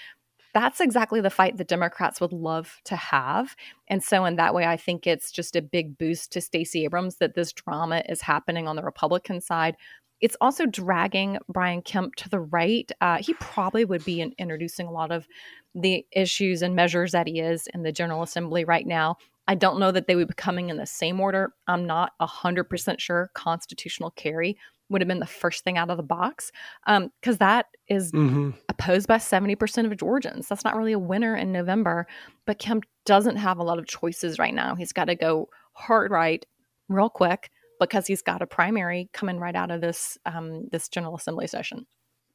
That's 0.54 0.82
exactly 0.82 1.22
the 1.22 1.30
fight 1.30 1.58
the 1.58 1.64
Democrats 1.64 2.22
would 2.22 2.34
love 2.34 2.82
to 2.86 2.96
have. 2.96 3.56
And 3.88 4.04
so, 4.04 4.26
in 4.26 4.36
that 4.36 4.54
way, 4.54 4.66
I 4.66 4.76
think 4.76 5.08
it's 5.08 5.32
just 5.32 5.56
a 5.56 5.62
big 5.62 5.98
boost 5.98 6.34
to 6.34 6.42
Stacey 6.42 6.84
Abrams 6.84 7.18
that 7.18 7.36
this 7.36 7.54
drama 7.54 8.04
is 8.10 8.22
happening 8.22 8.68
on 8.68 8.76
the 8.76 8.84
Republican 8.84 9.40
side. 9.40 9.78
It's 10.22 10.38
also 10.40 10.66
dragging 10.66 11.38
Brian 11.50 11.82
Kemp 11.82 12.16
to 12.16 12.30
the 12.30 12.40
right. 12.40 12.90
Uh, 13.02 13.18
he 13.18 13.34
probably 13.36 13.86
would 13.86 14.06
be 14.06 14.22
in, 14.22 14.34
introducing 14.38 14.88
a 14.88 14.92
lot 14.92 15.12
of 15.12 15.28
the 15.74 16.06
issues 16.12 16.62
and 16.62 16.76
measures 16.76 17.12
that 17.12 17.28
he 17.28 17.40
is 17.40 17.68
in 17.74 17.84
the 17.84 17.92
General 17.92 18.24
Assembly 18.24 18.64
right 18.64 18.86
now. 18.86 19.18
I 19.48 19.56
don't 19.56 19.80
know 19.80 19.92
that 19.92 20.08
they 20.08 20.16
would 20.16 20.28
be 20.28 20.34
coming 20.36 20.70
in 20.70 20.78
the 20.78 20.86
same 20.86 21.20
order. 21.20 21.54
I'm 21.68 21.86
not 21.86 22.14
100% 22.22 23.00
sure 23.00 23.32
constitutional 23.34 24.12
carry 24.12 24.58
would 24.90 25.02
have 25.02 25.08
been 25.08 25.20
the 25.20 25.26
first 25.26 25.64
thing 25.64 25.78
out 25.78 25.90
of 25.90 25.98
the 25.98 26.04
box 26.04 26.52
because 26.86 27.34
um, 27.34 27.38
that 27.40 27.68
is 27.88 28.12
mm-hmm. 28.12 28.52
opposed 28.70 29.08
by 29.08 29.18
70% 29.18 29.86
of 29.86 29.98
Georgians. 29.98 30.48
That's 30.48 30.66
not 30.66 30.76
really 30.76 30.92
a 30.92 31.00
winner 31.00 31.36
in 31.36 31.52
November. 31.52 32.08
But 32.46 32.60
Kemp 32.60 32.84
doesn't 33.06 33.38
have 33.38 33.58
a 33.58 33.64
lot 33.64 33.80
of 33.80 33.88
choices 33.88 34.38
right 34.38 34.54
now. 34.54 34.76
He's 34.76 34.92
got 34.92 35.06
to 35.06 35.16
go 35.16 35.50
hard 35.74 36.12
right 36.12 36.46
real 36.90 37.10
quick 37.10 37.50
because 37.88 38.08
he's 38.08 38.22
got 38.22 38.42
a 38.42 38.48
primary 38.48 39.10
coming 39.14 39.40
right 39.40 39.56
out 39.56 39.72
of 39.72 39.82
this 39.82 40.18
um, 40.26 40.68
this 40.72 40.88
General 40.88 41.16
Assembly 41.16 41.48
session. 41.48 41.86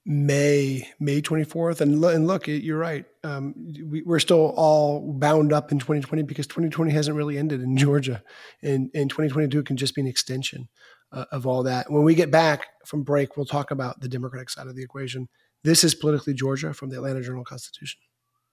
May 0.04 0.88
May 1.00 1.20
24th. 1.20 1.80
And, 1.80 2.02
and 2.04 2.26
look, 2.26 2.46
you're 2.46 2.78
right. 2.78 3.04
Um, 3.24 3.54
we, 3.84 4.04
are 4.08 4.20
still 4.20 4.54
all 4.56 5.12
bound 5.12 5.52
up 5.52 5.72
in 5.72 5.80
2020 5.80 6.22
because 6.22 6.46
2020 6.46 6.92
hasn't 6.92 7.16
really 7.16 7.38
ended 7.38 7.60
in 7.60 7.76
Georgia, 7.78 8.22
and 8.62 8.90
and 8.94 9.10
2022 9.10 9.62
can 9.64 9.76
just 9.76 9.94
be 9.94 10.02
an 10.02 10.06
extension 10.06 10.68
uh, 11.12 11.24
of 11.32 11.46
all 11.46 11.62
that. 11.64 11.90
When 11.90 12.04
we 12.04 12.14
get 12.14 12.30
back 12.30 12.66
from 12.84 13.02
break, 13.02 13.36
we'll 13.36 13.46
talk 13.46 13.70
about 13.70 14.00
the 14.00 14.08
Democratic 14.08 14.50
side 14.50 14.68
of 14.68 14.76
the 14.76 14.82
equation. 14.82 15.28
This 15.64 15.82
is 15.82 15.94
politically 15.94 16.34
Georgia 16.34 16.72
from 16.72 16.90
the 16.90 16.96
Atlanta 16.96 17.22
Journal 17.22 17.44
Constitution. 17.44 18.00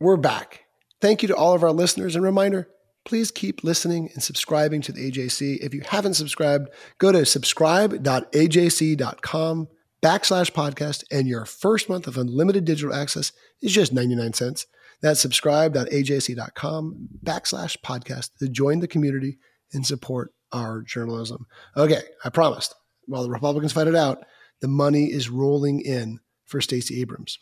We're 0.00 0.16
back. 0.16 0.64
Thank 1.00 1.22
you 1.22 1.28
to 1.28 1.36
all 1.36 1.54
of 1.54 1.62
our 1.62 1.70
listeners. 1.70 2.16
And 2.16 2.24
reminder, 2.24 2.68
please 3.04 3.30
keep 3.30 3.62
listening 3.62 4.10
and 4.12 4.20
subscribing 4.22 4.80
to 4.82 4.92
the 4.92 5.10
AJC. 5.10 5.58
If 5.58 5.72
you 5.72 5.82
haven't 5.86 6.14
subscribed, 6.14 6.68
go 6.98 7.12
to 7.12 7.24
subscribe.ajc.com 7.24 9.68
backslash 10.02 10.52
podcast, 10.52 11.04
and 11.10 11.28
your 11.28 11.46
first 11.46 11.88
month 11.88 12.06
of 12.06 12.18
unlimited 12.18 12.64
digital 12.64 12.94
access 12.94 13.32
is 13.62 13.72
just 13.72 13.92
99 13.92 14.34
cents. 14.34 14.66
That's 15.00 15.20
subscribe.ajc.com 15.20 17.08
backslash 17.24 17.76
podcast 17.84 18.30
to 18.38 18.48
join 18.48 18.80
the 18.80 18.88
community 18.88 19.38
and 19.72 19.86
support 19.86 20.32
our 20.52 20.82
journalism. 20.82 21.46
Okay, 21.76 22.02
I 22.24 22.30
promised. 22.30 22.74
While 23.06 23.22
the 23.22 23.30
Republicans 23.30 23.72
fight 23.72 23.86
it 23.86 23.94
out, 23.94 24.24
the 24.60 24.68
money 24.68 25.12
is 25.12 25.30
rolling 25.30 25.80
in 25.80 26.18
for 26.46 26.60
Stacey 26.60 27.00
Abrams. 27.00 27.38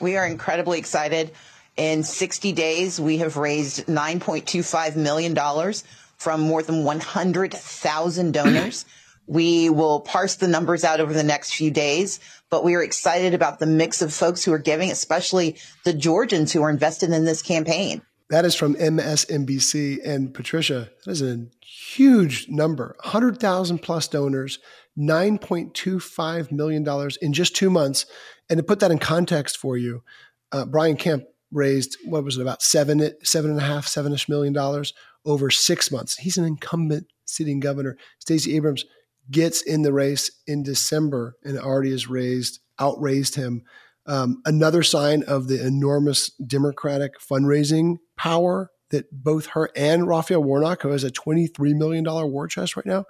We 0.00 0.16
are 0.16 0.26
incredibly 0.26 0.78
excited 0.78 1.32
in 1.76 2.02
60 2.02 2.52
days, 2.52 3.00
we 3.00 3.18
have 3.18 3.36
raised 3.36 3.86
$9.25 3.86 4.96
million 4.96 5.74
from 6.16 6.40
more 6.40 6.62
than 6.62 6.84
100,000 6.84 8.32
donors. 8.32 8.84
we 9.26 9.70
will 9.70 10.00
parse 10.00 10.36
the 10.36 10.48
numbers 10.48 10.84
out 10.84 11.00
over 11.00 11.12
the 11.12 11.22
next 11.22 11.54
few 11.54 11.70
days, 11.70 12.20
but 12.50 12.64
we 12.64 12.74
are 12.74 12.82
excited 12.82 13.34
about 13.34 13.58
the 13.58 13.66
mix 13.66 14.02
of 14.02 14.12
folks 14.12 14.44
who 14.44 14.52
are 14.52 14.58
giving, 14.58 14.90
especially 14.90 15.56
the 15.84 15.92
Georgians 15.92 16.52
who 16.52 16.62
are 16.62 16.70
invested 16.70 17.10
in 17.10 17.24
this 17.24 17.42
campaign. 17.42 18.02
That 18.28 18.44
is 18.44 18.54
from 18.54 18.74
MSNBC. 18.76 19.98
And 20.04 20.32
Patricia, 20.32 20.90
that 21.04 21.10
is 21.10 21.22
a 21.22 21.46
huge 21.62 22.48
number 22.48 22.96
100,000 23.02 23.78
plus 23.78 24.08
donors, 24.08 24.58
$9.25 24.98 26.52
million 26.52 27.10
in 27.20 27.32
just 27.32 27.56
two 27.56 27.70
months. 27.70 28.06
And 28.48 28.58
to 28.58 28.62
put 28.62 28.80
that 28.80 28.90
in 28.90 28.98
context 28.98 29.56
for 29.56 29.76
you, 29.76 30.02
uh, 30.50 30.64
Brian 30.66 30.96
Kemp 30.96 31.24
raised 31.52 31.96
what 32.04 32.24
was 32.24 32.38
it 32.38 32.42
about 32.42 32.62
seven 32.62 33.12
seven 33.22 33.50
and 33.50 33.60
a 33.60 33.64
half 33.64 33.86
seven 33.86 34.12
ish 34.12 34.28
million 34.28 34.52
dollars 34.52 34.92
over 35.24 35.50
six 35.50 35.90
months. 35.90 36.16
He's 36.16 36.38
an 36.38 36.44
incumbent 36.44 37.06
sitting 37.26 37.60
governor. 37.60 37.96
Stacey 38.18 38.56
Abrams 38.56 38.84
gets 39.30 39.62
in 39.62 39.82
the 39.82 39.92
race 39.92 40.30
in 40.46 40.62
December 40.62 41.36
and 41.44 41.58
already 41.58 41.90
has 41.92 42.08
raised 42.08 42.60
outraised 42.80 43.36
him. 43.36 43.62
Um, 44.06 44.42
another 44.44 44.82
sign 44.82 45.22
of 45.22 45.46
the 45.46 45.64
enormous 45.64 46.30
Democratic 46.30 47.20
fundraising 47.20 47.98
power 48.16 48.70
that 48.90 49.06
both 49.12 49.46
her 49.46 49.70
and 49.76 50.08
Raphael 50.08 50.42
Warnock, 50.42 50.82
who 50.82 50.88
has 50.90 51.04
a 51.04 51.10
$23 51.10 51.74
million 51.76 52.04
war 52.04 52.48
chest 52.48 52.76
right 52.76 52.86
now, 52.86 53.04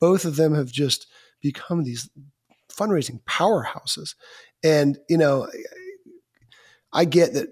both 0.00 0.24
of 0.24 0.36
them 0.36 0.54
have 0.54 0.70
just 0.70 1.08
become 1.42 1.82
these 1.82 2.08
fundraising 2.70 3.20
powerhouses. 3.24 4.14
And, 4.62 4.98
you 5.08 5.18
know, 5.18 5.48
I 6.92 7.04
get 7.04 7.34
that 7.34 7.48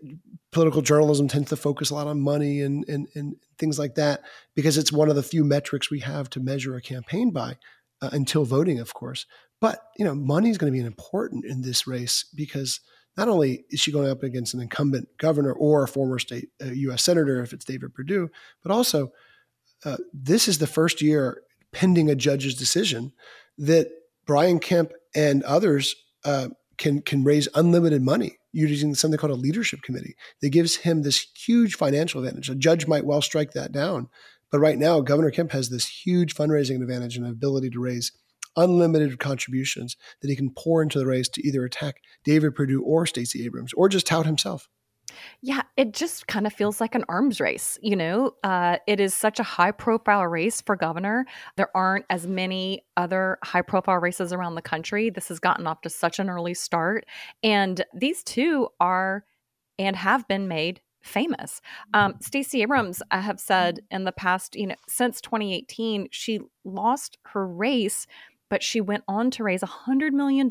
political 0.55 0.81
journalism 0.81 1.29
tends 1.29 1.51
to 1.51 1.57
focus 1.57 1.91
a 1.91 1.95
lot 1.95 2.07
on 2.07 2.21
money 2.21 2.63
and, 2.63 2.89
and, 2.89 3.09
and 3.15 3.37
things 3.59 3.79
like 3.79 3.97
that 3.97 4.23
because 4.55 4.79
it's 4.79 4.93
one 4.93 5.11
of 5.11 5.17
the 5.17 5.23
few 5.23 5.45
metrics 5.45 5.91
we 5.91 5.99
have 5.99 6.31
to 6.31 6.41
measure 6.41 6.77
a 6.77 6.81
campaign 6.81 7.31
by 7.31 7.59
uh, 8.01 8.09
until 8.13 8.45
voting, 8.45 8.79
of 8.79 8.95
course. 8.95 9.27
But 9.61 9.81
you 9.99 10.05
know, 10.05 10.15
money 10.15 10.51
is 10.51 10.57
going 10.57 10.73
to 10.73 10.79
be 10.79 10.85
important 10.85 11.45
in 11.45 11.63
this 11.63 11.87
race 11.87 12.25
because 12.35 12.81
not 13.17 13.29
only 13.29 13.65
is 13.71 13.81
she 13.81 13.93
going 13.93 14.09
up 14.09 14.23
against 14.23 14.55
an 14.55 14.61
incumbent 14.61 15.09
governor 15.19 15.53
or 15.53 15.83
a 15.83 15.89
former 15.89 16.19
state 16.19 16.49
uh, 16.63 16.71
U.S. 16.71 17.05
senator 17.05 17.43
if 17.43 17.53
it's 17.53 17.65
David 17.65 17.93
Perdue, 17.93 18.31
but 18.63 18.73
also 18.73 19.13
uh, 19.85 19.97
this 20.13 20.49
is 20.49 20.59
the 20.59 20.67
first 20.67 21.03
year 21.03 21.43
pending 21.73 22.09
a 22.09 22.15
judge's 22.15 22.55
decision 22.55 23.13
that 23.59 23.89
Brian 24.25 24.61
Kemp 24.61 24.93
and 25.15 25.43
others 25.43 25.97
uh, 26.25 26.49
can 26.79 27.03
can 27.03 27.25
raise 27.25 27.49
unlimited 27.55 28.03
money 28.03 28.39
using 28.55 28.95
something 28.95 29.19
called 29.19 29.33
a 29.33 29.37
leadership 29.37 29.83
committee 29.83 30.15
that 30.41 30.51
gives 30.51 30.77
him 30.77 31.03
this 31.03 31.27
huge 31.37 31.77
financial 31.77 32.25
advantage. 32.25 32.49
A 32.49 32.55
judge 32.55 32.87
might 32.87 33.05
well 33.05 33.23
strike 33.23 33.53
that 33.53 33.73
down, 33.73 34.09
but 34.51 34.61
right 34.61 34.79
now 34.79 35.01
Governor 35.01 35.31
Kemp 35.31 35.53
has 35.53 35.69
this 35.69 35.89
huge 35.89 36.35
fundraising 36.35 36.81
advantage 36.81 37.17
and 37.17 37.27
ability 37.27 37.71
to 37.71 37.81
raise 37.81 38.13
unlimited 38.57 39.19
contributions 39.19 39.97
that 40.23 40.29
he 40.29 40.37
can 40.37 40.51
pour 40.51 40.83
into 40.83 40.99
the 40.99 41.07
race 41.07 41.29
to 41.29 41.47
either 41.47 41.65
attack 41.65 41.97
David 42.25 42.55
Perdue 42.55 42.83
or 42.83 43.07
Stacey 43.07 43.45
Abrams 43.45 43.73
or 43.75 43.89
just 43.89 44.07
tout 44.07 44.27
himself. 44.27 44.69
Yeah, 45.41 45.63
it 45.77 45.93
just 45.93 46.27
kind 46.27 46.47
of 46.47 46.53
feels 46.53 46.81
like 46.81 46.95
an 46.95 47.05
arms 47.09 47.41
race. 47.41 47.79
You 47.83 47.97
know, 47.97 48.33
uh, 48.43 48.79
it 48.87 49.01
is 49.01 49.15
such 49.15 49.41
a 49.41 49.45
high 49.45 49.73
profile 49.73 50.27
race 50.27 50.61
for 50.61 50.77
governor. 50.77 51.27
There 51.57 51.75
aren't 51.77 52.07
as 52.11 52.27
many 52.27 52.85
other 52.97 53.39
high 53.43 53.63
profile 53.63 53.99
races 53.99 54.33
around 54.33 54.55
the 54.55 54.63
country. 54.63 55.11
This 55.11 55.29
has 55.29 55.39
gotten 55.39 55.67
off 55.67 55.81
to 55.83 55.91
such 55.91 56.19
an 56.19 56.31
early 56.31 56.55
start. 56.55 57.07
And 57.43 57.85
these 57.95 58.23
two 58.23 58.69
are 58.81 59.25
and 59.79 59.97
have 59.97 60.27
been 60.29 60.49
made 60.49 60.81
famous. 61.03 61.61
Um, 61.93 62.15
Stacey 62.21 62.63
Abrams, 62.63 63.03
I 63.11 63.21
have 63.21 63.39
said 63.39 63.81
in 63.91 64.05
the 64.05 64.13
past, 64.13 64.57
you 64.57 64.67
know, 64.67 64.77
since 64.89 65.21
2018, 65.21 66.09
she 66.11 66.41
lost 66.65 67.19
her 67.25 67.47
race 67.47 68.07
but 68.51 68.63
she 68.63 68.81
went 68.81 69.03
on 69.09 69.31
to 69.33 69.43
raise 69.43 69.63
$100 69.63 70.13
million 70.13 70.49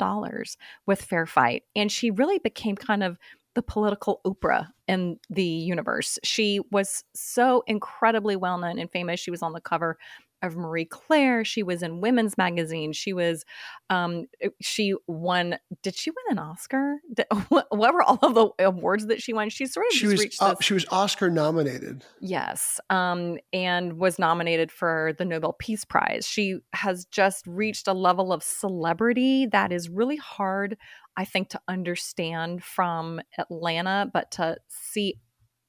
with 0.84 1.00
Fair 1.00 1.26
Fight. 1.26 1.62
And 1.74 1.90
she 1.90 2.10
really 2.10 2.38
became 2.38 2.76
kind 2.76 3.02
of 3.02 3.18
the 3.54 3.62
political 3.62 4.20
Oprah 4.26 4.68
in 4.88 5.18
the 5.30 5.44
universe. 5.44 6.18
She 6.24 6.60
was 6.70 7.04
so 7.14 7.62
incredibly 7.66 8.36
well 8.36 8.58
known 8.58 8.78
and 8.78 8.90
famous. 8.90 9.20
She 9.20 9.30
was 9.30 9.42
on 9.42 9.52
the 9.52 9.60
cover 9.60 9.98
of 10.46 10.56
Marie 10.56 10.84
Claire. 10.84 11.44
She 11.44 11.62
was 11.62 11.82
in 11.82 12.00
women's 12.00 12.36
magazine. 12.36 12.92
She 12.92 13.12
was, 13.12 13.44
um, 13.90 14.26
eh, 14.40 14.48
she 14.60 14.94
won. 15.06 15.56
Did 15.82 15.94
she 15.94 16.10
win 16.10 16.24
an 16.30 16.38
Oscar? 16.38 16.98
Did, 17.12 17.26
what, 17.48 17.66
what, 17.70 17.94
were 17.94 18.02
all 18.02 18.18
of 18.22 18.34
the 18.34 18.64
awards 18.64 19.06
that 19.06 19.22
she 19.22 19.32
won? 19.32 19.50
She 19.50 19.66
sort 19.66 19.86
of 19.90 19.96
she 19.96 20.06
was 20.06 20.26
uh, 20.40 20.54
she 20.60 20.74
was 20.74 20.86
Oscar 20.90 21.30
nominated. 21.30 22.04
Yes, 22.20 22.80
um, 22.90 23.38
and 23.52 23.94
was 23.94 24.18
nominated 24.18 24.70
for 24.70 25.12
the 25.18 25.24
Nobel 25.24 25.54
Peace 25.58 25.84
Prize. 25.84 26.26
She 26.26 26.58
has 26.72 27.04
just 27.06 27.46
reached 27.46 27.88
a 27.88 27.92
level 27.92 28.32
of 28.32 28.42
celebrity 28.42 29.46
that 29.46 29.72
is 29.72 29.88
really 29.88 30.16
hard. 30.16 30.76
I 31.16 31.24
think 31.24 31.50
to 31.50 31.60
understand 31.68 32.64
from 32.64 33.20
Atlanta, 33.38 34.10
but 34.12 34.32
to 34.32 34.56
see 34.68 35.18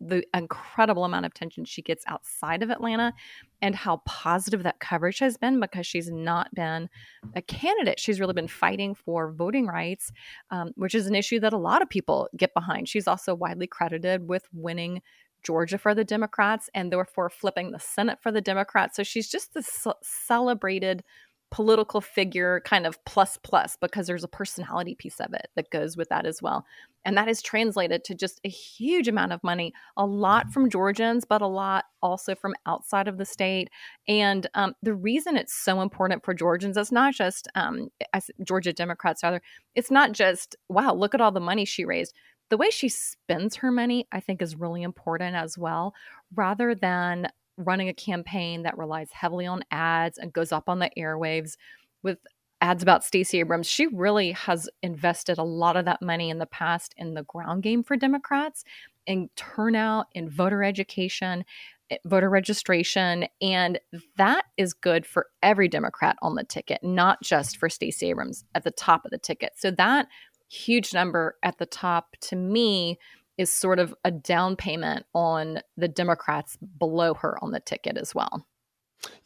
the 0.01 0.23
incredible 0.33 1.05
amount 1.05 1.25
of 1.25 1.31
attention 1.31 1.65
she 1.65 1.81
gets 1.81 2.03
outside 2.07 2.61
of 2.61 2.69
Atlanta 2.69 3.13
and 3.61 3.75
how 3.75 4.01
positive 4.05 4.63
that 4.63 4.79
coverage 4.79 5.19
has 5.19 5.37
been 5.37 5.59
because 5.59 5.87
she's 5.87 6.11
not 6.11 6.53
been 6.53 6.89
a 7.35 7.41
candidate. 7.41 7.99
She's 7.99 8.19
really 8.19 8.33
been 8.33 8.47
fighting 8.47 8.93
for 8.93 9.31
voting 9.31 9.67
rights, 9.67 10.11
um, 10.51 10.71
which 10.75 10.95
is 10.95 11.07
an 11.07 11.15
issue 11.15 11.39
that 11.39 11.53
a 11.53 11.57
lot 11.57 11.81
of 11.81 11.89
people 11.89 12.29
get 12.35 12.53
behind. 12.53 12.89
She's 12.89 13.07
also 13.07 13.33
widely 13.33 13.67
credited 13.67 14.27
with 14.27 14.43
winning 14.51 15.01
Georgia 15.43 15.77
for 15.77 15.95
the 15.95 16.03
Democrats 16.03 16.69
and 16.73 16.91
therefore 16.91 17.29
flipping 17.29 17.71
the 17.71 17.79
Senate 17.79 18.19
for 18.21 18.31
the 18.31 18.41
Democrats. 18.41 18.97
So 18.97 19.03
she's 19.03 19.29
just 19.29 19.53
this 19.53 19.87
celebrated 20.01 21.03
political 21.51 22.01
figure 22.01 22.61
kind 22.65 22.85
of 22.85 23.03
plus 23.05 23.37
plus 23.43 23.77
because 23.79 24.07
there's 24.07 24.23
a 24.23 24.27
personality 24.27 24.95
piece 24.95 25.19
of 25.19 25.33
it 25.33 25.47
that 25.55 25.69
goes 25.69 25.95
with 25.95 26.09
that 26.09 26.25
as 26.25 26.41
well. 26.41 26.65
And 27.05 27.15
that 27.17 27.29
is 27.29 27.41
translated 27.41 28.03
to 28.05 28.15
just 28.15 28.41
a 28.43 28.49
huge 28.49 29.07
amount 29.07 29.31
of 29.31 29.43
money, 29.43 29.73
a 29.95 30.05
lot 30.05 30.51
from 30.51 30.69
Georgians, 30.69 31.23
but 31.23 31.41
a 31.41 31.47
lot 31.47 31.85
also 32.01 32.33
from 32.33 32.55
outside 32.65 33.07
of 33.07 33.17
the 33.17 33.25
state. 33.25 33.69
And 34.07 34.47
um, 34.55 34.73
the 34.81 34.95
reason 34.95 35.37
it's 35.37 35.53
so 35.53 35.81
important 35.81 36.25
for 36.25 36.33
Georgians 36.33 36.77
is 36.77 36.91
not 36.91 37.13
just 37.13 37.47
um, 37.53 37.89
as 38.11 38.31
Georgia 38.43 38.73
Democrats, 38.73 39.21
rather, 39.21 39.41
it's 39.75 39.91
not 39.91 40.13
just, 40.13 40.55
wow, 40.67 40.93
look 40.93 41.13
at 41.13 41.21
all 41.21 41.31
the 41.31 41.39
money 41.39 41.63
she 41.63 41.85
raised 41.85 42.15
the 42.49 42.57
way 42.57 42.69
she 42.69 42.89
spends 42.89 43.55
her 43.57 43.71
money, 43.71 44.07
I 44.11 44.19
think, 44.19 44.41
is 44.41 44.55
really 44.55 44.83
important 44.83 45.35
as 45.35 45.57
well, 45.57 45.93
rather 46.35 46.75
than 46.75 47.27
running 47.57 47.89
a 47.89 47.93
campaign 47.93 48.63
that 48.63 48.77
relies 48.77 49.11
heavily 49.11 49.45
on 49.45 49.63
ads 49.71 50.17
and 50.17 50.33
goes 50.33 50.51
up 50.51 50.69
on 50.69 50.79
the 50.79 50.89
airwaves 50.97 51.57
with 52.03 52.19
ads 52.61 52.83
about 52.83 53.03
Stacey 53.03 53.39
Abrams, 53.39 53.67
she 53.67 53.87
really 53.87 54.31
has 54.31 54.69
invested 54.81 55.37
a 55.37 55.43
lot 55.43 55.77
of 55.77 55.85
that 55.85 56.01
money 56.01 56.29
in 56.29 56.39
the 56.39 56.45
past 56.45 56.93
in 56.97 57.13
the 57.13 57.23
ground 57.23 57.63
game 57.63 57.83
for 57.83 57.95
Democrats, 57.95 58.63
in 59.05 59.29
turnout, 59.35 60.07
in 60.13 60.29
voter 60.29 60.63
education, 60.63 61.45
eh, 61.89 61.97
voter 62.05 62.29
registration, 62.29 63.27
and 63.41 63.79
that 64.17 64.45
is 64.57 64.73
good 64.73 65.05
for 65.05 65.27
every 65.43 65.67
Democrat 65.67 66.15
on 66.21 66.35
the 66.35 66.43
ticket, 66.43 66.83
not 66.83 67.21
just 67.21 67.57
for 67.57 67.69
Stacey 67.69 68.09
Abrams 68.09 68.45
at 68.55 68.63
the 68.63 68.71
top 68.71 69.05
of 69.05 69.11
the 69.11 69.17
ticket. 69.17 69.53
So 69.57 69.71
that 69.71 70.07
huge 70.47 70.93
number 70.93 71.35
at 71.43 71.57
the 71.57 71.65
top 71.65 72.15
to 72.21 72.35
me 72.35 72.97
is 73.37 73.51
sort 73.51 73.79
of 73.79 73.93
a 74.03 74.11
down 74.11 74.55
payment 74.55 75.05
on 75.13 75.59
the 75.77 75.87
Democrats 75.87 76.57
below 76.79 77.13
her 77.13 77.37
on 77.43 77.51
the 77.51 77.59
ticket 77.59 77.97
as 77.97 78.15
well. 78.15 78.45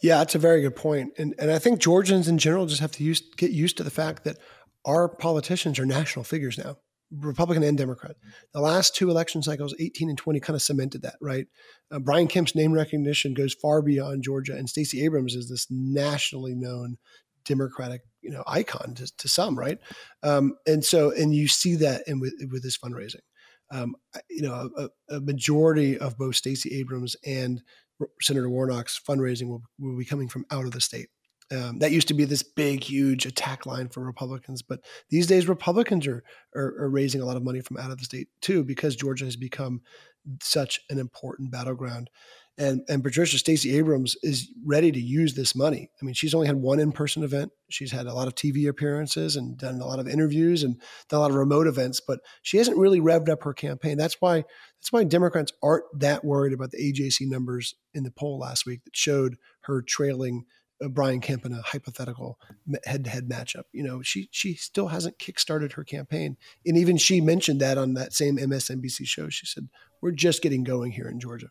Yeah, 0.01 0.17
that's 0.17 0.35
a 0.35 0.39
very 0.39 0.61
good 0.61 0.75
point. 0.75 1.13
And 1.17 1.35
and 1.37 1.51
I 1.51 1.59
think 1.59 1.79
Georgians 1.79 2.27
in 2.27 2.37
general 2.37 2.65
just 2.65 2.81
have 2.81 2.91
to 2.93 3.03
use, 3.03 3.21
get 3.37 3.51
used 3.51 3.77
to 3.77 3.83
the 3.83 3.91
fact 3.91 4.23
that 4.23 4.37
our 4.85 5.07
politicians 5.07 5.79
are 5.79 5.85
national 5.85 6.23
figures 6.23 6.57
now, 6.57 6.77
Republican 7.11 7.63
and 7.63 7.77
Democrat. 7.77 8.15
The 8.53 8.61
last 8.61 8.95
two 8.95 9.09
election 9.09 9.41
cycles, 9.43 9.75
18 9.79 10.09
and 10.09 10.17
20, 10.17 10.39
kind 10.39 10.55
of 10.55 10.61
cemented 10.61 11.01
that, 11.03 11.15
right? 11.21 11.47
Uh, 11.91 11.99
Brian 11.99 12.27
Kemp's 12.27 12.55
name 12.55 12.73
recognition 12.73 13.33
goes 13.33 13.53
far 13.53 13.81
beyond 13.81 14.23
Georgia, 14.23 14.55
and 14.55 14.69
Stacey 14.69 15.03
Abrams 15.03 15.35
is 15.35 15.49
this 15.49 15.67
nationally 15.69 16.55
known 16.55 16.97
Democratic, 17.45 18.01
you 18.21 18.31
know, 18.31 18.43
icon 18.47 18.95
to, 18.95 19.11
to 19.17 19.27
some, 19.27 19.57
right? 19.57 19.79
Um, 20.23 20.55
and 20.67 20.83
so, 20.83 21.11
and 21.11 21.33
you 21.33 21.47
see 21.47 21.75
that 21.75 22.03
in 22.07 22.19
with, 22.19 22.33
with 22.51 22.63
this 22.63 22.77
fundraising 22.77 23.21
um, 23.71 23.95
you 24.29 24.41
know, 24.41 24.69
a, 24.77 24.89
a, 25.15 25.19
majority 25.19 25.97
of 25.97 26.17
both 26.17 26.35
Stacey 26.35 26.75
Abrams 26.79 27.15
and 27.25 27.61
Senator 28.21 28.49
Warnock's 28.49 28.99
fundraising 28.99 29.47
will, 29.47 29.61
will 29.79 29.97
be 29.97 30.05
coming 30.05 30.27
from 30.27 30.45
out 30.51 30.65
of 30.65 30.71
the 30.71 30.81
state. 30.81 31.09
Um, 31.51 31.79
that 31.79 31.91
used 31.91 32.07
to 32.09 32.13
be 32.13 32.25
this 32.25 32.43
big, 32.43 32.83
huge 32.83 33.25
attack 33.25 33.65
line 33.65 33.89
for 33.89 34.01
Republicans, 34.01 34.61
but 34.61 34.81
these 35.09 35.25
days 35.25 35.47
Republicans 35.47 36.05
are, 36.05 36.23
are, 36.55 36.75
are 36.79 36.89
raising 36.89 37.21
a 37.21 37.25
lot 37.25 37.37
of 37.37 37.43
money 37.43 37.61
from 37.61 37.77
out 37.77 37.89
of 37.89 37.97
the 37.97 38.05
state 38.05 38.27
too, 38.39 38.63
because 38.63 38.95
Georgia 38.95 39.25
has 39.25 39.35
become 39.35 39.81
such 40.41 40.79
an 40.89 40.99
important 40.99 41.51
battleground 41.51 42.09
and 42.59 42.81
and 42.89 43.01
Patricia 43.01 43.37
Stacey 43.37 43.75
Abrams 43.77 44.17
is 44.21 44.51
ready 44.65 44.91
to 44.91 44.99
use 44.99 45.33
this 45.33 45.55
money. 45.55 45.89
I 45.99 46.05
mean, 46.05 46.13
she's 46.13 46.33
only 46.33 46.45
had 46.45 46.57
one 46.57 46.79
in 46.79 46.91
person 46.91 47.23
event. 47.23 47.51
She's 47.69 47.91
had 47.91 48.05
a 48.05 48.13
lot 48.13 48.27
of 48.27 48.35
TV 48.35 48.67
appearances 48.67 49.37
and 49.37 49.57
done 49.57 49.79
a 49.79 49.85
lot 49.85 49.99
of 49.99 50.09
interviews 50.09 50.61
and 50.63 50.75
done 51.07 51.19
a 51.19 51.21
lot 51.21 51.31
of 51.31 51.37
remote 51.37 51.67
events, 51.67 52.01
but 52.05 52.19
she 52.41 52.57
hasn't 52.57 52.77
really 52.77 52.99
revved 52.99 53.29
up 53.29 53.43
her 53.43 53.53
campaign. 53.53 53.97
That's 53.97 54.17
why 54.19 54.43
that's 54.79 54.91
why 54.91 55.05
Democrats 55.05 55.53
aren't 55.63 55.85
that 55.97 56.25
worried 56.25 56.53
about 56.53 56.71
the 56.71 56.77
AJC 56.77 57.29
numbers 57.29 57.75
in 57.93 58.03
the 58.03 58.11
poll 58.11 58.39
last 58.39 58.65
week 58.65 58.83
that 58.83 58.95
showed 58.95 59.37
her 59.61 59.81
trailing 59.81 60.43
uh, 60.83 60.89
Brian 60.89 61.21
Kemp 61.21 61.45
in 61.45 61.53
a 61.53 61.61
hypothetical 61.61 62.39
head-to-head 62.85 63.29
matchup. 63.29 63.63
You 63.71 63.83
know, 63.83 64.01
she 64.01 64.27
she 64.31 64.55
still 64.55 64.87
hasn't 64.87 65.17
kickstarted 65.17 65.73
her 65.73 65.85
campaign, 65.85 66.35
and 66.65 66.77
even 66.77 66.97
she 66.97 67.21
mentioned 67.21 67.61
that 67.61 67.77
on 67.77 67.93
that 67.93 68.13
same 68.13 68.37
MSNBC 68.37 69.05
show. 69.05 69.29
She 69.29 69.45
said, 69.45 69.69
"We're 70.01 70.11
just 70.11 70.41
getting 70.41 70.63
going 70.63 70.91
here 70.91 71.07
in 71.07 71.19
Georgia." 71.19 71.49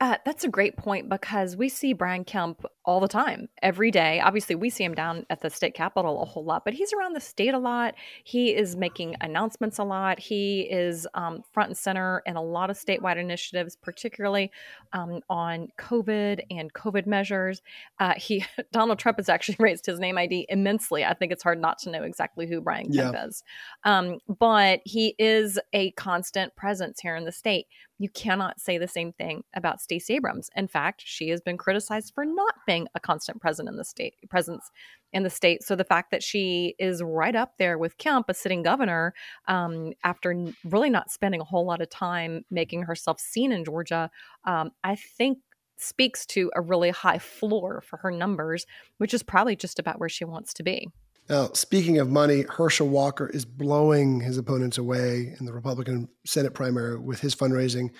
Uh, 0.00 0.16
that's 0.24 0.44
a 0.44 0.48
great 0.48 0.76
point 0.76 1.08
because 1.08 1.56
we 1.56 1.68
see 1.68 1.92
Brian 1.92 2.24
Kemp 2.24 2.64
all 2.84 3.00
the 3.00 3.08
time, 3.08 3.48
every 3.62 3.90
day. 3.90 4.20
Obviously, 4.20 4.54
we 4.54 4.70
see 4.70 4.84
him 4.84 4.94
down 4.94 5.26
at 5.28 5.40
the 5.40 5.50
state 5.50 5.74
capitol 5.74 6.22
a 6.22 6.24
whole 6.24 6.44
lot, 6.44 6.64
but 6.64 6.72
he's 6.72 6.92
around 6.92 7.14
the 7.14 7.20
state 7.20 7.52
a 7.52 7.58
lot. 7.58 7.94
He 8.22 8.54
is 8.54 8.76
making 8.76 9.16
announcements 9.20 9.78
a 9.78 9.84
lot. 9.84 10.20
He 10.20 10.62
is 10.62 11.06
um, 11.14 11.42
front 11.52 11.70
and 11.70 11.76
center 11.76 12.22
in 12.26 12.36
a 12.36 12.42
lot 12.42 12.70
of 12.70 12.78
statewide 12.78 13.18
initiatives, 13.18 13.76
particularly 13.76 14.52
um, 14.92 15.20
on 15.28 15.68
COVID 15.78 16.40
and 16.50 16.72
COVID 16.72 17.06
measures. 17.06 17.60
Uh, 17.98 18.14
he 18.16 18.44
Donald 18.72 18.98
Trump 19.00 19.18
has 19.18 19.28
actually 19.28 19.56
raised 19.60 19.84
his 19.84 19.98
name 19.98 20.16
ID 20.16 20.46
immensely. 20.48 21.04
I 21.04 21.14
think 21.14 21.32
it's 21.32 21.42
hard 21.42 21.60
not 21.60 21.78
to 21.80 21.90
know 21.90 22.04
exactly 22.04 22.46
who 22.46 22.60
Brian 22.60 22.92
Kemp 22.92 23.14
yeah. 23.14 23.26
is, 23.26 23.42
um, 23.84 24.18
but 24.38 24.80
he 24.84 25.16
is 25.18 25.58
a 25.72 25.90
constant 25.92 26.54
presence 26.54 27.00
here 27.00 27.16
in 27.16 27.24
the 27.24 27.32
state. 27.32 27.66
You 27.98 28.08
cannot 28.08 28.60
say 28.60 28.78
the 28.78 28.86
same 28.86 29.12
thing 29.12 29.42
about 29.54 29.80
Stacey 29.80 30.14
Abrams. 30.14 30.50
In 30.54 30.68
fact, 30.68 31.02
she 31.04 31.30
has 31.30 31.40
been 31.40 31.56
criticized 31.56 32.12
for 32.14 32.24
not 32.24 32.54
being 32.66 32.86
a 32.94 33.00
constant 33.00 33.40
presence 33.40 33.68
in 33.68 33.76
the 33.76 33.84
state 33.84 34.14
presence 34.30 34.70
in 35.12 35.22
the 35.22 35.30
state. 35.30 35.62
So 35.62 35.74
the 35.74 35.84
fact 35.84 36.10
that 36.10 36.22
she 36.22 36.74
is 36.78 37.02
right 37.02 37.34
up 37.34 37.54
there 37.58 37.78
with 37.78 37.98
Kemp, 37.98 38.26
a 38.28 38.34
sitting 38.34 38.62
governor, 38.62 39.14
um, 39.48 39.92
after 40.04 40.34
really 40.64 40.90
not 40.90 41.10
spending 41.10 41.40
a 41.40 41.44
whole 41.44 41.66
lot 41.66 41.80
of 41.80 41.90
time 41.90 42.44
making 42.50 42.82
herself 42.82 43.18
seen 43.18 43.50
in 43.50 43.64
Georgia, 43.64 44.10
um, 44.44 44.70
I 44.84 44.94
think 44.94 45.38
speaks 45.76 46.26
to 46.26 46.50
a 46.54 46.60
really 46.60 46.90
high 46.90 47.18
floor 47.18 47.80
for 47.80 47.98
her 47.98 48.10
numbers, 48.10 48.66
which 48.98 49.14
is 49.14 49.22
probably 49.22 49.56
just 49.56 49.78
about 49.78 49.98
where 49.98 50.08
she 50.08 50.24
wants 50.24 50.52
to 50.54 50.62
be. 50.62 50.88
Now, 51.28 51.50
speaking 51.52 51.98
of 51.98 52.10
money, 52.10 52.44
Herschel 52.48 52.88
Walker 52.88 53.28
is 53.28 53.44
blowing 53.44 54.20
his 54.20 54.38
opponents 54.38 54.78
away 54.78 55.34
in 55.38 55.44
the 55.44 55.52
Republican 55.52 56.08
Senate 56.24 56.54
primary 56.54 56.98
with 56.98 57.20
his 57.20 57.34
fundraising. 57.34 57.90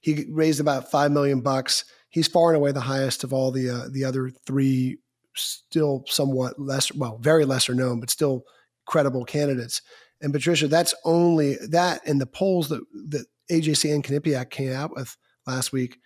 He 0.00 0.26
raised 0.30 0.60
about 0.60 0.90
five 0.90 1.10
million 1.10 1.40
bucks. 1.40 1.84
He's 2.10 2.28
far 2.28 2.50
and 2.50 2.56
away 2.56 2.72
the 2.72 2.80
highest 2.80 3.24
of 3.24 3.32
all 3.32 3.50
the 3.50 3.70
uh, 3.70 3.88
the 3.90 4.04
other 4.04 4.30
three, 4.46 4.98
still 5.34 6.04
somewhat 6.06 6.60
less, 6.60 6.94
well, 6.94 7.18
very 7.18 7.44
lesser 7.44 7.74
known, 7.74 7.98
but 7.98 8.10
still 8.10 8.44
credible 8.86 9.24
candidates. 9.24 9.82
And 10.22 10.32
Patricia, 10.32 10.68
that's 10.68 10.94
only 11.04 11.56
that 11.68 12.06
in 12.06 12.18
the 12.18 12.26
polls 12.26 12.68
that 12.68 12.82
that 13.08 13.26
AJC 13.50 13.92
and 13.92 14.04
Quinnipiac 14.04 14.50
came 14.50 14.72
out 14.72 14.94
with 14.94 15.16
last 15.46 15.72
week. 15.72 15.98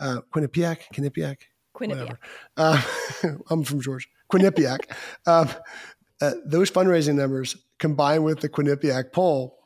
Uh, 0.00 0.20
Quinnipiac, 0.34 0.78
Quinnipiac, 0.92 1.36
Quinnipiac. 1.76 2.18
Uh, 2.56 2.82
I'm 3.50 3.62
from 3.62 3.80
Georgia. 3.80 4.08
Quinnipiac. 4.32 4.90
um, 5.26 5.48
uh, 6.20 6.32
those 6.44 6.70
fundraising 6.70 7.14
numbers 7.14 7.56
combined 7.78 8.24
with 8.24 8.40
the 8.40 8.48
Quinnipiac 8.48 9.12
poll, 9.12 9.58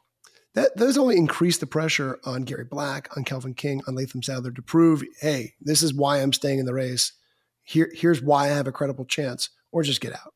that 0.54 0.76
those 0.76 0.98
only 0.98 1.16
increase 1.16 1.58
the 1.58 1.66
pressure 1.66 2.18
on 2.24 2.42
Gary 2.42 2.64
Black, 2.64 3.16
on 3.16 3.24
Kelvin 3.24 3.54
King, 3.54 3.82
on 3.87 3.94
Latham 3.94 4.22
Saddler 4.22 4.50
to 4.52 4.62
prove, 4.62 5.02
hey, 5.20 5.54
this 5.61 5.82
is 5.82 5.94
why 5.94 6.18
I'm 6.18 6.32
staying 6.32 6.58
in 6.58 6.66
the 6.66 6.74
race. 6.74 7.12
Here, 7.64 7.90
here's 7.94 8.22
why 8.22 8.44
I 8.44 8.48
have 8.48 8.66
a 8.66 8.72
credible 8.72 9.04
chance, 9.04 9.50
or 9.72 9.82
just 9.82 10.00
get 10.00 10.14
out. 10.14 10.32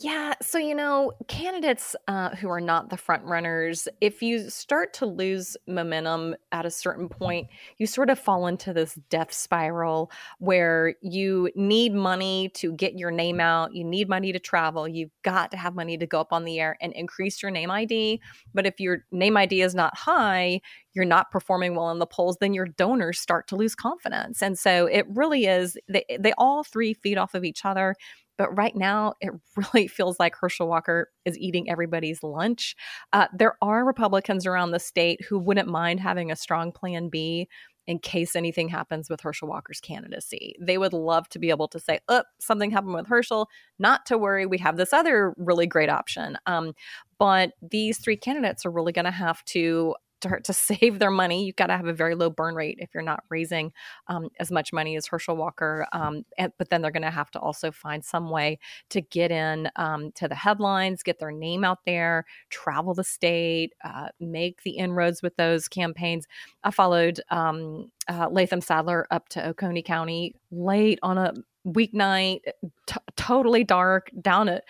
Yeah. 0.00 0.34
So, 0.42 0.58
you 0.58 0.74
know, 0.74 1.12
candidates 1.28 1.94
uh, 2.08 2.30
who 2.30 2.48
are 2.48 2.60
not 2.60 2.90
the 2.90 2.96
front 2.96 3.22
runners, 3.24 3.86
if 4.00 4.22
you 4.22 4.50
start 4.50 4.92
to 4.94 5.06
lose 5.06 5.56
momentum 5.68 6.34
at 6.50 6.66
a 6.66 6.70
certain 6.70 7.08
point, 7.08 7.46
you 7.78 7.86
sort 7.86 8.10
of 8.10 8.18
fall 8.18 8.48
into 8.48 8.72
this 8.72 8.98
death 9.08 9.32
spiral 9.32 10.10
where 10.40 10.96
you 11.00 11.48
need 11.54 11.94
money 11.94 12.50
to 12.54 12.72
get 12.72 12.98
your 12.98 13.12
name 13.12 13.38
out. 13.38 13.72
You 13.72 13.84
need 13.84 14.08
money 14.08 14.32
to 14.32 14.40
travel. 14.40 14.88
You've 14.88 15.12
got 15.22 15.52
to 15.52 15.56
have 15.56 15.76
money 15.76 15.96
to 15.96 16.06
go 16.08 16.20
up 16.20 16.32
on 16.32 16.44
the 16.44 16.58
air 16.58 16.76
and 16.80 16.92
increase 16.94 17.40
your 17.40 17.52
name 17.52 17.70
ID. 17.70 18.20
But 18.52 18.66
if 18.66 18.80
your 18.80 19.04
name 19.12 19.36
ID 19.36 19.62
is 19.62 19.76
not 19.76 19.96
high, 19.96 20.60
you're 20.92 21.04
not 21.04 21.30
performing 21.30 21.76
well 21.76 21.90
in 21.90 21.98
the 22.00 22.06
polls, 22.06 22.38
then 22.40 22.52
your 22.54 22.66
donors 22.66 23.20
start 23.20 23.46
to 23.48 23.56
lose 23.56 23.74
confidence. 23.76 24.42
And 24.42 24.58
so 24.58 24.86
it 24.86 25.06
really 25.08 25.46
is, 25.46 25.76
they, 25.88 26.04
they 26.18 26.32
all 26.36 26.64
three 26.64 26.94
feed 26.94 27.16
off 27.18 27.34
of 27.34 27.44
each 27.44 27.64
other. 27.64 27.94
But 28.36 28.56
right 28.56 28.74
now, 28.74 29.14
it 29.20 29.32
really 29.56 29.88
feels 29.88 30.18
like 30.18 30.34
Herschel 30.36 30.68
Walker 30.68 31.10
is 31.24 31.38
eating 31.38 31.70
everybody's 31.70 32.22
lunch. 32.22 32.76
Uh, 33.12 33.28
there 33.32 33.56
are 33.62 33.84
Republicans 33.84 34.46
around 34.46 34.70
the 34.70 34.80
state 34.80 35.24
who 35.24 35.38
wouldn't 35.38 35.68
mind 35.68 36.00
having 36.00 36.30
a 36.30 36.36
strong 36.36 36.72
plan 36.72 37.08
B 37.08 37.48
in 37.86 37.98
case 37.98 38.34
anything 38.34 38.68
happens 38.68 39.10
with 39.10 39.20
Herschel 39.20 39.48
Walker's 39.48 39.80
candidacy. 39.80 40.54
They 40.58 40.78
would 40.78 40.92
love 40.92 41.28
to 41.30 41.38
be 41.38 41.50
able 41.50 41.68
to 41.68 41.78
say, 41.78 42.00
oh, 42.08 42.22
something 42.40 42.70
happened 42.70 42.94
with 42.94 43.06
Herschel. 43.06 43.48
Not 43.78 44.06
to 44.06 44.16
worry, 44.16 44.46
we 44.46 44.58
have 44.58 44.76
this 44.76 44.92
other 44.92 45.34
really 45.36 45.66
great 45.66 45.90
option. 45.90 46.38
Um, 46.46 46.72
but 47.18 47.52
these 47.60 47.98
three 47.98 48.16
candidates 48.16 48.64
are 48.64 48.70
really 48.70 48.92
going 48.92 49.04
to 49.04 49.10
have 49.10 49.44
to 49.46 49.94
to, 50.24 50.40
to 50.40 50.52
save 50.52 50.98
their 50.98 51.10
money, 51.10 51.44
you've 51.44 51.56
got 51.56 51.68
to 51.68 51.76
have 51.76 51.86
a 51.86 51.92
very 51.92 52.14
low 52.14 52.30
burn 52.30 52.54
rate 52.54 52.78
if 52.80 52.90
you're 52.92 53.02
not 53.02 53.24
raising 53.30 53.72
um, 54.08 54.28
as 54.40 54.50
much 54.50 54.72
money 54.72 54.96
as 54.96 55.06
Herschel 55.06 55.36
Walker. 55.36 55.86
Um, 55.92 56.24
and, 56.38 56.52
but 56.58 56.70
then 56.70 56.82
they're 56.82 56.90
going 56.90 57.02
to 57.02 57.10
have 57.10 57.30
to 57.32 57.38
also 57.38 57.70
find 57.70 58.04
some 58.04 58.30
way 58.30 58.58
to 58.90 59.00
get 59.00 59.30
in 59.30 59.70
um, 59.76 60.12
to 60.12 60.28
the 60.28 60.34
headlines, 60.34 61.02
get 61.02 61.18
their 61.18 61.32
name 61.32 61.64
out 61.64 61.78
there, 61.86 62.24
travel 62.50 62.94
the 62.94 63.04
state, 63.04 63.72
uh, 63.84 64.08
make 64.20 64.62
the 64.62 64.72
inroads 64.72 65.22
with 65.22 65.36
those 65.36 65.68
campaigns. 65.68 66.26
I 66.64 66.70
followed 66.70 67.20
um, 67.30 67.90
uh, 68.08 68.28
Latham 68.30 68.60
Saddler 68.60 69.06
up 69.10 69.28
to 69.30 69.46
Oconee 69.46 69.82
County 69.82 70.34
late 70.50 70.98
on 71.02 71.18
a 71.18 71.34
weeknight, 71.66 72.40
t- 72.86 72.96
totally 73.16 73.64
dark, 73.64 74.10
down 74.20 74.48
at 74.48 74.64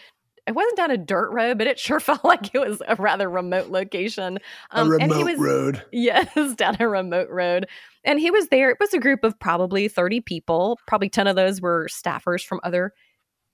it 0.46 0.54
wasn't 0.54 0.76
down 0.76 0.90
a 0.90 0.96
dirt 0.96 1.30
road, 1.32 1.58
but 1.58 1.66
it 1.66 1.78
sure 1.78 2.00
felt 2.00 2.24
like 2.24 2.54
it 2.54 2.58
was 2.58 2.82
a 2.86 2.96
rather 2.96 3.28
remote 3.28 3.68
location. 3.68 4.38
Um, 4.70 4.88
a 4.88 4.90
remote 4.90 5.02
and 5.02 5.14
he 5.14 5.24
was, 5.24 5.38
road. 5.38 5.82
Yes, 5.92 6.54
down 6.54 6.76
a 6.80 6.88
remote 6.88 7.28
road. 7.30 7.66
And 8.04 8.20
he 8.20 8.30
was 8.30 8.48
there. 8.48 8.70
It 8.70 8.76
was 8.80 8.92
a 8.92 8.98
group 8.98 9.24
of 9.24 9.38
probably 9.38 9.88
30 9.88 10.20
people. 10.20 10.78
Probably 10.86 11.08
10 11.08 11.26
of 11.26 11.36
those 11.36 11.60
were 11.60 11.88
staffers 11.90 12.44
from 12.44 12.60
other 12.62 12.92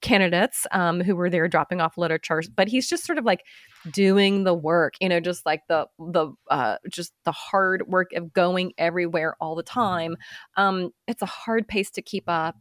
candidates 0.01 0.67
um, 0.73 1.01
who 1.01 1.15
were 1.15 1.31
there 1.31 1.49
dropping 1.49 1.81
off 1.81 1.99
literature 1.99 2.43
but 2.57 2.69
he's 2.69 2.89
just 2.89 3.05
sort 3.05 3.19
of 3.19 3.25
like 3.25 3.43
doing 3.91 4.45
the 4.45 4.55
work 4.55 4.95
you 5.01 5.09
know 5.09 5.21
just 5.21 5.45
like 5.45 5.63
the 5.69 5.87
the 5.99 6.33
uh, 6.51 6.77
just 6.89 7.13
the 7.25 7.33
hard 7.33 7.87
work 7.87 8.13
of 8.15 8.33
going 8.33 8.73
everywhere 8.79 9.37
all 9.41 9.55
the 9.55 9.63
time 9.63 10.17
um, 10.57 10.91
it's 11.07 11.23
a 11.23 11.27
hard 11.27 11.67
pace 11.69 11.91
to 11.91 12.03
keep 12.03 12.25
up 12.29 12.57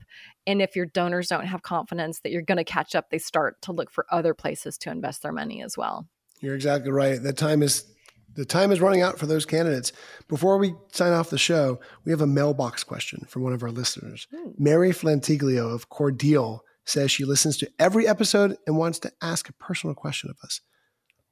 and 0.47 0.61
if 0.61 0.75
your 0.75 0.85
donors 0.85 1.27
don't 1.27 1.45
have 1.45 1.61
confidence 1.61 2.21
that 2.21 2.31
you're 2.31 2.41
going 2.41 2.57
to 2.57 2.63
catch 2.63 2.95
up 2.95 3.09
they 3.09 3.17
start 3.17 3.61
to 3.61 3.71
look 3.71 3.91
for 3.91 4.05
other 4.11 4.33
places 4.33 4.77
to 4.77 4.89
invest 4.89 5.21
their 5.21 5.31
money 5.31 5.61
as 5.63 5.77
well 5.77 6.07
You're 6.41 6.55
exactly 6.55 6.91
right. 6.91 7.21
The 7.21 7.33
time 7.33 7.61
is 7.61 7.85
the 8.35 8.45
time 8.45 8.71
is 8.71 8.79
running 8.79 9.01
out 9.01 9.19
for 9.19 9.25
those 9.25 9.45
candidates. 9.45 9.91
Before 10.27 10.57
we 10.57 10.73
sign 10.91 11.13
off 11.13 11.29
the 11.29 11.37
show, 11.37 11.79
we 12.05 12.11
have 12.11 12.21
a 12.21 12.27
mailbox 12.27 12.83
question 12.83 13.25
from 13.27 13.41
one 13.41 13.53
of 13.53 13.63
our 13.63 13.71
listeners. 13.71 14.27
Mary 14.57 14.91
Flantiglio 14.91 15.73
of 15.73 15.89
Cordele 15.89 16.59
says 16.89 17.11
she 17.11 17.25
listens 17.25 17.57
to 17.57 17.69
every 17.79 18.07
episode 18.07 18.57
and 18.65 18.77
wants 18.77 18.99
to 18.99 19.11
ask 19.21 19.47
a 19.49 19.53
personal 19.53 19.93
question 19.93 20.29
of 20.29 20.37
us. 20.43 20.61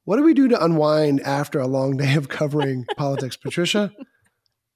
What 0.04 0.16
do 0.16 0.22
we 0.22 0.32
do 0.34 0.48
to 0.48 0.64
unwind 0.64 1.20
after 1.20 1.58
a 1.58 1.66
long 1.66 1.96
day 1.96 2.14
of 2.14 2.28
covering 2.28 2.86
politics, 2.96 3.36
Patricia? 3.36 3.92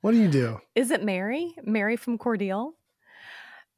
What 0.03 0.13
do 0.13 0.19
you 0.19 0.29
do? 0.29 0.61
is 0.75 0.91
it 0.91 1.03
mary 1.05 1.55
mary 1.63 1.97
from 1.97 2.19
Cordele 2.19 2.73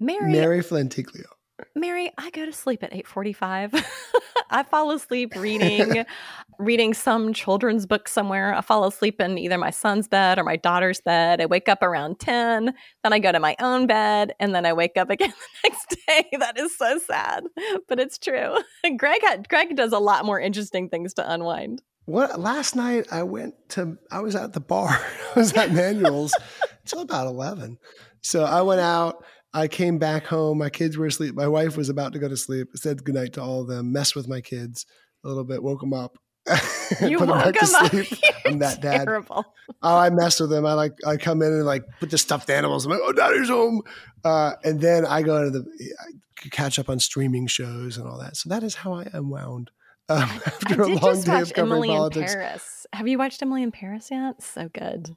mary 0.00 0.32
Mary 0.32 0.60
Flantiglio. 0.60 1.26
Mary, 1.74 2.10
I 2.18 2.30
go 2.30 2.44
to 2.44 2.52
sleep 2.52 2.82
at 2.82 2.92
8:45. 2.92 3.84
I 4.50 4.62
fall 4.62 4.90
asleep 4.90 5.34
reading 5.36 6.04
reading 6.58 6.94
some 6.94 7.32
children's 7.32 7.86
book 7.86 8.08
somewhere. 8.08 8.54
I 8.54 8.60
fall 8.60 8.84
asleep 8.84 9.20
in 9.20 9.38
either 9.38 9.58
my 9.58 9.70
son's 9.70 10.06
bed 10.06 10.38
or 10.38 10.44
my 10.44 10.56
daughter's 10.56 11.00
bed. 11.00 11.40
I 11.40 11.46
wake 11.46 11.68
up 11.68 11.82
around 11.82 12.20
10, 12.20 12.72
then 13.02 13.12
I 13.12 13.18
go 13.18 13.32
to 13.32 13.40
my 13.40 13.56
own 13.60 13.86
bed 13.86 14.32
and 14.38 14.54
then 14.54 14.64
I 14.64 14.72
wake 14.72 14.96
up 14.96 15.10
again 15.10 15.32
the 15.62 15.68
next 15.68 15.96
day. 16.06 16.38
That 16.38 16.58
is 16.58 16.76
so 16.76 16.98
sad, 16.98 17.44
but 17.88 17.98
it's 17.98 18.18
true. 18.18 18.56
Greg 18.96 19.20
had, 19.22 19.48
Greg 19.48 19.74
does 19.76 19.92
a 19.92 19.98
lot 19.98 20.24
more 20.24 20.38
interesting 20.38 20.88
things 20.88 21.14
to 21.14 21.32
unwind. 21.32 21.82
What 22.06 22.38
last 22.38 22.76
night 22.76 23.06
I 23.10 23.22
went 23.22 23.54
to 23.70 23.96
I 24.10 24.20
was 24.20 24.36
at 24.36 24.52
the 24.52 24.60
bar. 24.60 24.88
I 24.90 25.38
was 25.38 25.52
at 25.54 25.72
Manuel's 25.72 26.34
until 26.82 27.00
about 27.00 27.26
11. 27.26 27.78
So 28.20 28.44
I 28.44 28.62
went 28.62 28.80
out 28.80 29.24
I 29.54 29.68
came 29.68 29.98
back 29.98 30.26
home. 30.26 30.58
My 30.58 30.68
kids 30.68 30.98
were 30.98 31.06
asleep. 31.06 31.34
My 31.34 31.46
wife 31.48 31.76
was 31.76 31.88
about 31.88 32.12
to 32.14 32.18
go 32.18 32.28
to 32.28 32.36
sleep. 32.36 32.68
I 32.74 32.76
said 32.76 33.04
goodnight 33.04 33.32
to 33.34 33.42
all 33.42 33.62
of 33.62 33.68
them, 33.68 33.92
messed 33.92 34.16
with 34.16 34.28
my 34.28 34.40
kids 34.40 34.84
a 35.24 35.28
little 35.28 35.44
bit, 35.44 35.62
woke 35.62 35.80
them 35.80 35.94
up. 35.94 36.18
You 37.00 37.16
put 37.18 37.28
them 37.28 37.38
back 37.38 37.54
to 37.54 37.66
them 37.66 37.74
up. 37.76 37.90
sleep. 37.90 38.20
I'm 38.44 38.58
that 38.58 38.82
dad. 38.82 39.04
Terrible. 39.06 39.42
Oh, 39.82 39.96
I 39.96 40.10
mess 40.10 40.38
with 40.38 40.50
them. 40.50 40.66
I 40.66 40.74
like 40.74 40.92
I 41.06 41.16
come 41.16 41.40
in 41.40 41.48
and 41.48 41.64
like 41.64 41.82
put 41.98 42.10
the 42.10 42.18
stuffed 42.18 42.50
animals. 42.50 42.84
I'm 42.84 42.92
like, 42.92 43.00
oh, 43.02 43.12
daddy's 43.12 43.48
home. 43.48 43.80
Uh, 44.22 44.52
and 44.64 44.80
then 44.82 45.06
I 45.06 45.22
go 45.22 45.44
to 45.44 45.50
the 45.50 45.60
I 46.00 46.48
catch 46.50 46.78
up 46.78 46.90
on 46.90 47.00
streaming 47.00 47.46
shows 47.46 47.96
and 47.96 48.06
all 48.06 48.18
that. 48.18 48.36
So 48.36 48.50
that 48.50 48.62
is 48.62 48.74
how 48.74 48.92
I 48.92 49.08
unwound 49.14 49.70
um, 50.10 50.18
after 50.46 50.82
a 50.82 50.88
I 50.90 50.92
long 50.92 50.98
just 51.00 51.24
day 51.26 51.32
watch 51.32 51.42
of 51.42 51.54
covering 51.54 51.72
Emily 51.72 51.88
in 51.90 51.96
politics. 51.96 52.34
Paris. 52.34 52.86
Have 52.92 53.08
you 53.08 53.16
watched 53.18 53.40
Emily 53.40 53.62
in 53.62 53.72
Paris 53.72 54.10
yet? 54.10 54.42
So 54.42 54.68
good. 54.68 55.08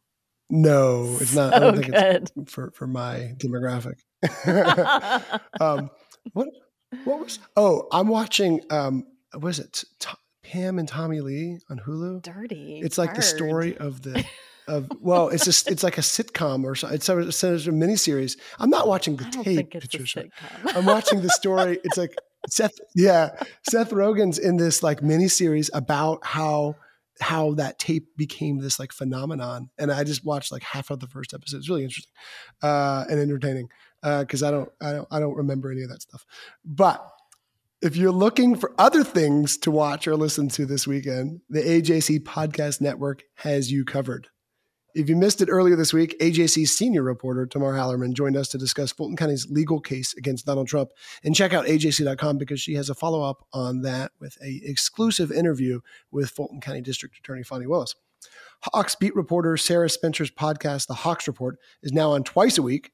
No, 0.50 1.17
it's 1.19 1.36
not. 1.36 1.54
I 1.54 1.60
don't 1.60 1.76
So 1.76 1.82
think 1.82 1.93
it's 1.93 2.54
for 2.54 2.71
for 2.71 2.88
my 2.88 3.34
demographic. 3.38 3.95
um, 5.60 5.89
what 6.34 6.49
what 7.03 7.19
was? 7.19 7.39
Oh, 7.56 7.88
I'm 7.91 8.08
watching. 8.08 8.62
Um, 8.69 9.06
was 9.39 9.60
it 9.60 9.84
T- 9.99 10.10
Pam 10.43 10.80
and 10.80 10.88
Tommy 10.88 11.21
Lee 11.21 11.60
on 11.69 11.80
Hulu? 11.80 12.21
Dirty. 12.23 12.80
It's 12.84 12.97
like 12.97 13.15
the 13.15 13.21
story 13.21 13.77
of 13.77 14.01
the. 14.01 14.25
Of 14.69 14.91
well, 14.99 15.30
it's 15.30 15.45
just 15.45 15.71
it's 15.71 15.82
like 15.82 15.97
a 15.97 16.01
sitcom 16.01 16.65
or 16.65 16.75
so. 16.75 16.89
It's 16.89 17.08
a, 17.08 17.17
it's 17.19 17.41
a 17.41 17.47
miniseries. 17.47 18.38
I'm 18.60 18.69
not 18.69 18.86
watching 18.86 19.15
the 19.15 19.23
tape, 19.23 19.45
think 19.45 19.75
it's 19.75 19.86
a 19.86 19.88
Patricia. 19.88 20.25
I'm 20.75 20.86
watching 20.86 21.21
the 21.21 21.30
story. 21.30 21.80
It's 21.86 21.95
like 21.95 22.13
Seth, 22.49 22.73
yeah, 22.93 23.30
Seth 23.69 23.91
Rogen's 23.91 24.38
in 24.38 24.58
this 24.58 24.84
like 24.84 24.99
miniseries 24.99 25.69
about 25.73 26.25
how 26.25 26.75
how 27.21 27.53
that 27.53 27.80
tape 27.80 28.15
became 28.15 28.60
this 28.60 28.80
like 28.80 28.91
phenomenon. 28.91 29.69
And 29.77 29.91
I 29.91 30.03
just 30.03 30.25
watched 30.25 30.51
like 30.51 30.63
half 30.63 30.89
of 30.89 30.99
the 30.99 31.08
first 31.08 31.34
episode. 31.34 31.58
It's 31.58 31.69
really 31.69 31.84
interesting 31.84 32.12
uh, 32.62 33.06
and 33.10 33.19
entertaining 33.19 33.69
Uh, 34.03 34.21
because 34.21 34.43
I 34.43 34.51
don't 34.51 34.69
I 34.79 34.91
don't 34.93 35.07
I 35.12 35.19
don't 35.19 35.36
remember 35.36 35.71
any 35.71 35.83
of 35.83 35.89
that 35.89 36.01
stuff. 36.01 36.25
But 36.63 37.05
if 37.81 37.95
you're 37.95 38.12
looking 38.12 38.55
for 38.55 38.73
other 38.77 39.03
things 39.03 39.57
to 39.60 39.71
watch 39.71 40.07
or 40.07 40.15
listen 40.15 40.49
to 40.49 40.65
this 40.65 40.88
weekend, 40.88 41.41
the 41.49 41.62
AJC 41.62 42.19
Podcast 42.23 42.81
Network 42.81 43.23
has 43.36 43.71
you 43.71 43.86
covered. 43.86 44.29
If 44.95 45.10
you 45.10 45.15
missed 45.15 45.41
it 45.41 45.49
earlier 45.51 45.75
this 45.75 45.93
week, 45.93 46.17
AJC's 46.19 46.75
senior 46.75 47.03
reporter, 47.03 47.45
Tamar 47.45 47.73
Hallerman, 47.73 48.13
joined 48.13 48.36
us 48.36 48.47
to 48.49 48.57
discuss 48.57 48.91
Fulton 48.91 49.15
County's 49.15 49.47
legal 49.47 49.79
case 49.79 50.15
against 50.15 50.47
Donald 50.47 50.67
Trump. 50.67 50.89
And 51.23 51.36
check 51.36 51.53
out 51.53 51.67
AJC.com 51.67 52.39
because 52.39 52.60
she 52.60 52.73
has 52.73 52.89
a 52.89 52.95
follow 52.95 53.21
up 53.21 53.45
on 53.53 53.83
that 53.83 54.12
with 54.19 54.36
a 54.43 54.60
exclusive 54.63 55.31
interview 55.31 55.81
with 56.10 56.31
Fulton 56.31 56.62
County 56.62 56.81
District 56.81 57.15
Attorney 57.15 57.43
Fani 57.43 57.67
Willis. 57.67 57.93
Hawks 58.63 58.95
beat 58.95 59.15
reporter 59.15 59.55
Sarah 59.55 59.89
Spencer's 59.89 60.31
podcast, 60.31 60.88
The 60.88 60.95
Hawks 60.95 61.27
Report, 61.27 61.60
is 61.83 61.91
now 61.91 62.12
on 62.12 62.23
twice 62.23 62.57
a 62.57 62.63
week. 62.63 62.91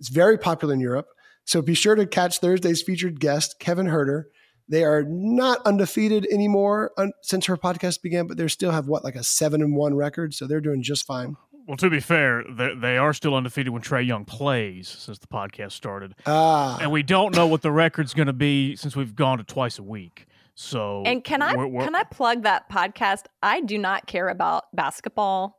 It's 0.00 0.08
very 0.08 0.38
popular 0.38 0.74
in 0.74 0.80
Europe. 0.80 1.06
So 1.44 1.62
be 1.62 1.74
sure 1.74 1.94
to 1.94 2.06
catch 2.06 2.38
Thursday's 2.38 2.82
featured 2.82 3.20
guest, 3.20 3.56
Kevin 3.58 3.86
Huerter, 3.86 4.24
They 4.70 4.84
are 4.84 5.02
not 5.02 5.60
undefeated 5.66 6.26
anymore 6.30 6.90
un- 6.98 7.12
since 7.22 7.46
her 7.46 7.56
podcast 7.56 8.02
began, 8.02 8.26
but 8.26 8.36
they 8.36 8.46
still 8.48 8.70
have 8.70 8.86
what, 8.86 9.02
like 9.02 9.14
a 9.16 9.24
seven 9.24 9.62
and 9.62 9.74
one 9.74 9.94
record. 9.94 10.34
So 10.34 10.46
they're 10.46 10.60
doing 10.60 10.82
just 10.82 11.06
fine. 11.06 11.36
Well, 11.66 11.76
to 11.78 11.88
be 11.90 12.00
fair, 12.00 12.44
they, 12.50 12.74
they 12.74 12.96
are 12.98 13.12
still 13.14 13.34
undefeated 13.34 13.72
when 13.72 13.80
Trae 13.82 14.06
Young 14.06 14.24
plays 14.26 14.88
since 14.88 15.18
the 15.18 15.26
podcast 15.26 15.72
started. 15.72 16.14
Ah. 16.26 16.78
And 16.80 16.90
we 16.92 17.02
don't 17.02 17.34
know 17.34 17.46
what 17.46 17.62
the 17.62 17.72
record's 17.72 18.12
going 18.14 18.26
to 18.26 18.32
be 18.34 18.76
since 18.76 18.94
we've 18.96 19.14
gone 19.14 19.38
to 19.38 19.44
twice 19.44 19.78
a 19.78 19.82
week. 19.82 20.26
So 20.54 21.02
And 21.06 21.22
can 21.24 21.40
I 21.42 21.54
we're- 21.56 21.68
we're- 21.70 21.84
can 21.84 21.94
I 21.94 22.02
plug 22.04 22.42
that 22.42 22.68
podcast? 22.70 23.24
I 23.42 23.60
do 23.60 23.78
not 23.78 24.06
care 24.06 24.28
about 24.28 24.64
basketball 24.74 25.44
a- 25.54 25.57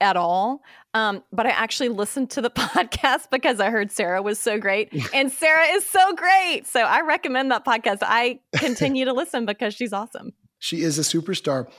at 0.00 0.16
all. 0.16 0.62
Um, 0.92 1.22
but 1.32 1.46
I 1.46 1.50
actually 1.50 1.88
listened 1.88 2.30
to 2.30 2.40
the 2.40 2.50
podcast 2.50 3.30
because 3.30 3.60
I 3.60 3.70
heard 3.70 3.90
Sarah 3.90 4.22
was 4.22 4.38
so 4.38 4.58
great. 4.58 4.92
And 5.14 5.30
Sarah 5.30 5.66
is 5.66 5.86
so 5.88 6.14
great. 6.14 6.66
So 6.66 6.80
I 6.80 7.02
recommend 7.02 7.50
that 7.50 7.64
podcast. 7.64 7.98
I 8.02 8.40
continue 8.56 9.04
to 9.04 9.12
listen 9.14 9.46
because 9.46 9.74
she's 9.74 9.92
awesome. 9.92 10.32
She 10.58 10.82
is 10.82 10.98
a 10.98 11.02
superstar. 11.02 11.70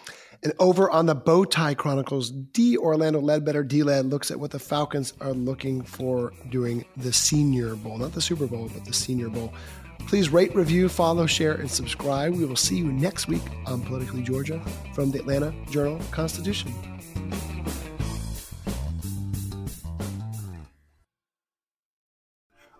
And 0.43 0.53
over 0.60 0.89
on 0.91 1.05
the 1.05 1.15
Bowtie 1.15 1.75
Chronicles, 1.75 2.29
D. 2.29 2.77
Orlando 2.77 3.19
Ledbetter, 3.19 3.63
D. 3.63 3.84
Led, 3.84 4.05
looks 4.05 4.31
at 4.31 4.39
what 4.39 4.51
the 4.51 4.60
Falcons 4.60 5.13
are 5.21 5.34
looking 5.34 5.81
for 5.81 6.34
doing 6.49 6.86
the 6.97 7.12
Senior 7.12 7.75
Bowl, 7.75 7.97
not 7.97 8.13
the 8.13 8.21
Super 8.21 8.47
Bowl, 8.47 8.69
but 8.73 8.86
the 8.86 8.93
Senior 8.93 9.29
Bowl. 9.29 9.53
Please 10.08 10.29
rate, 10.29 10.55
review, 10.55 10.88
follow, 10.88 11.25
share, 11.25 11.55
and 11.55 11.69
subscribe. 11.69 12.34
We 12.34 12.45
will 12.45 12.55
see 12.55 12.77
you 12.77 12.91
next 12.91 13.27
week 13.27 13.41
on 13.65 13.81
Politically 13.81 14.21
Georgia 14.21 14.63
from 14.93 15.10
the 15.10 15.19
Atlanta 15.19 15.53
Journal 15.71 15.99
Constitution. 16.12 16.71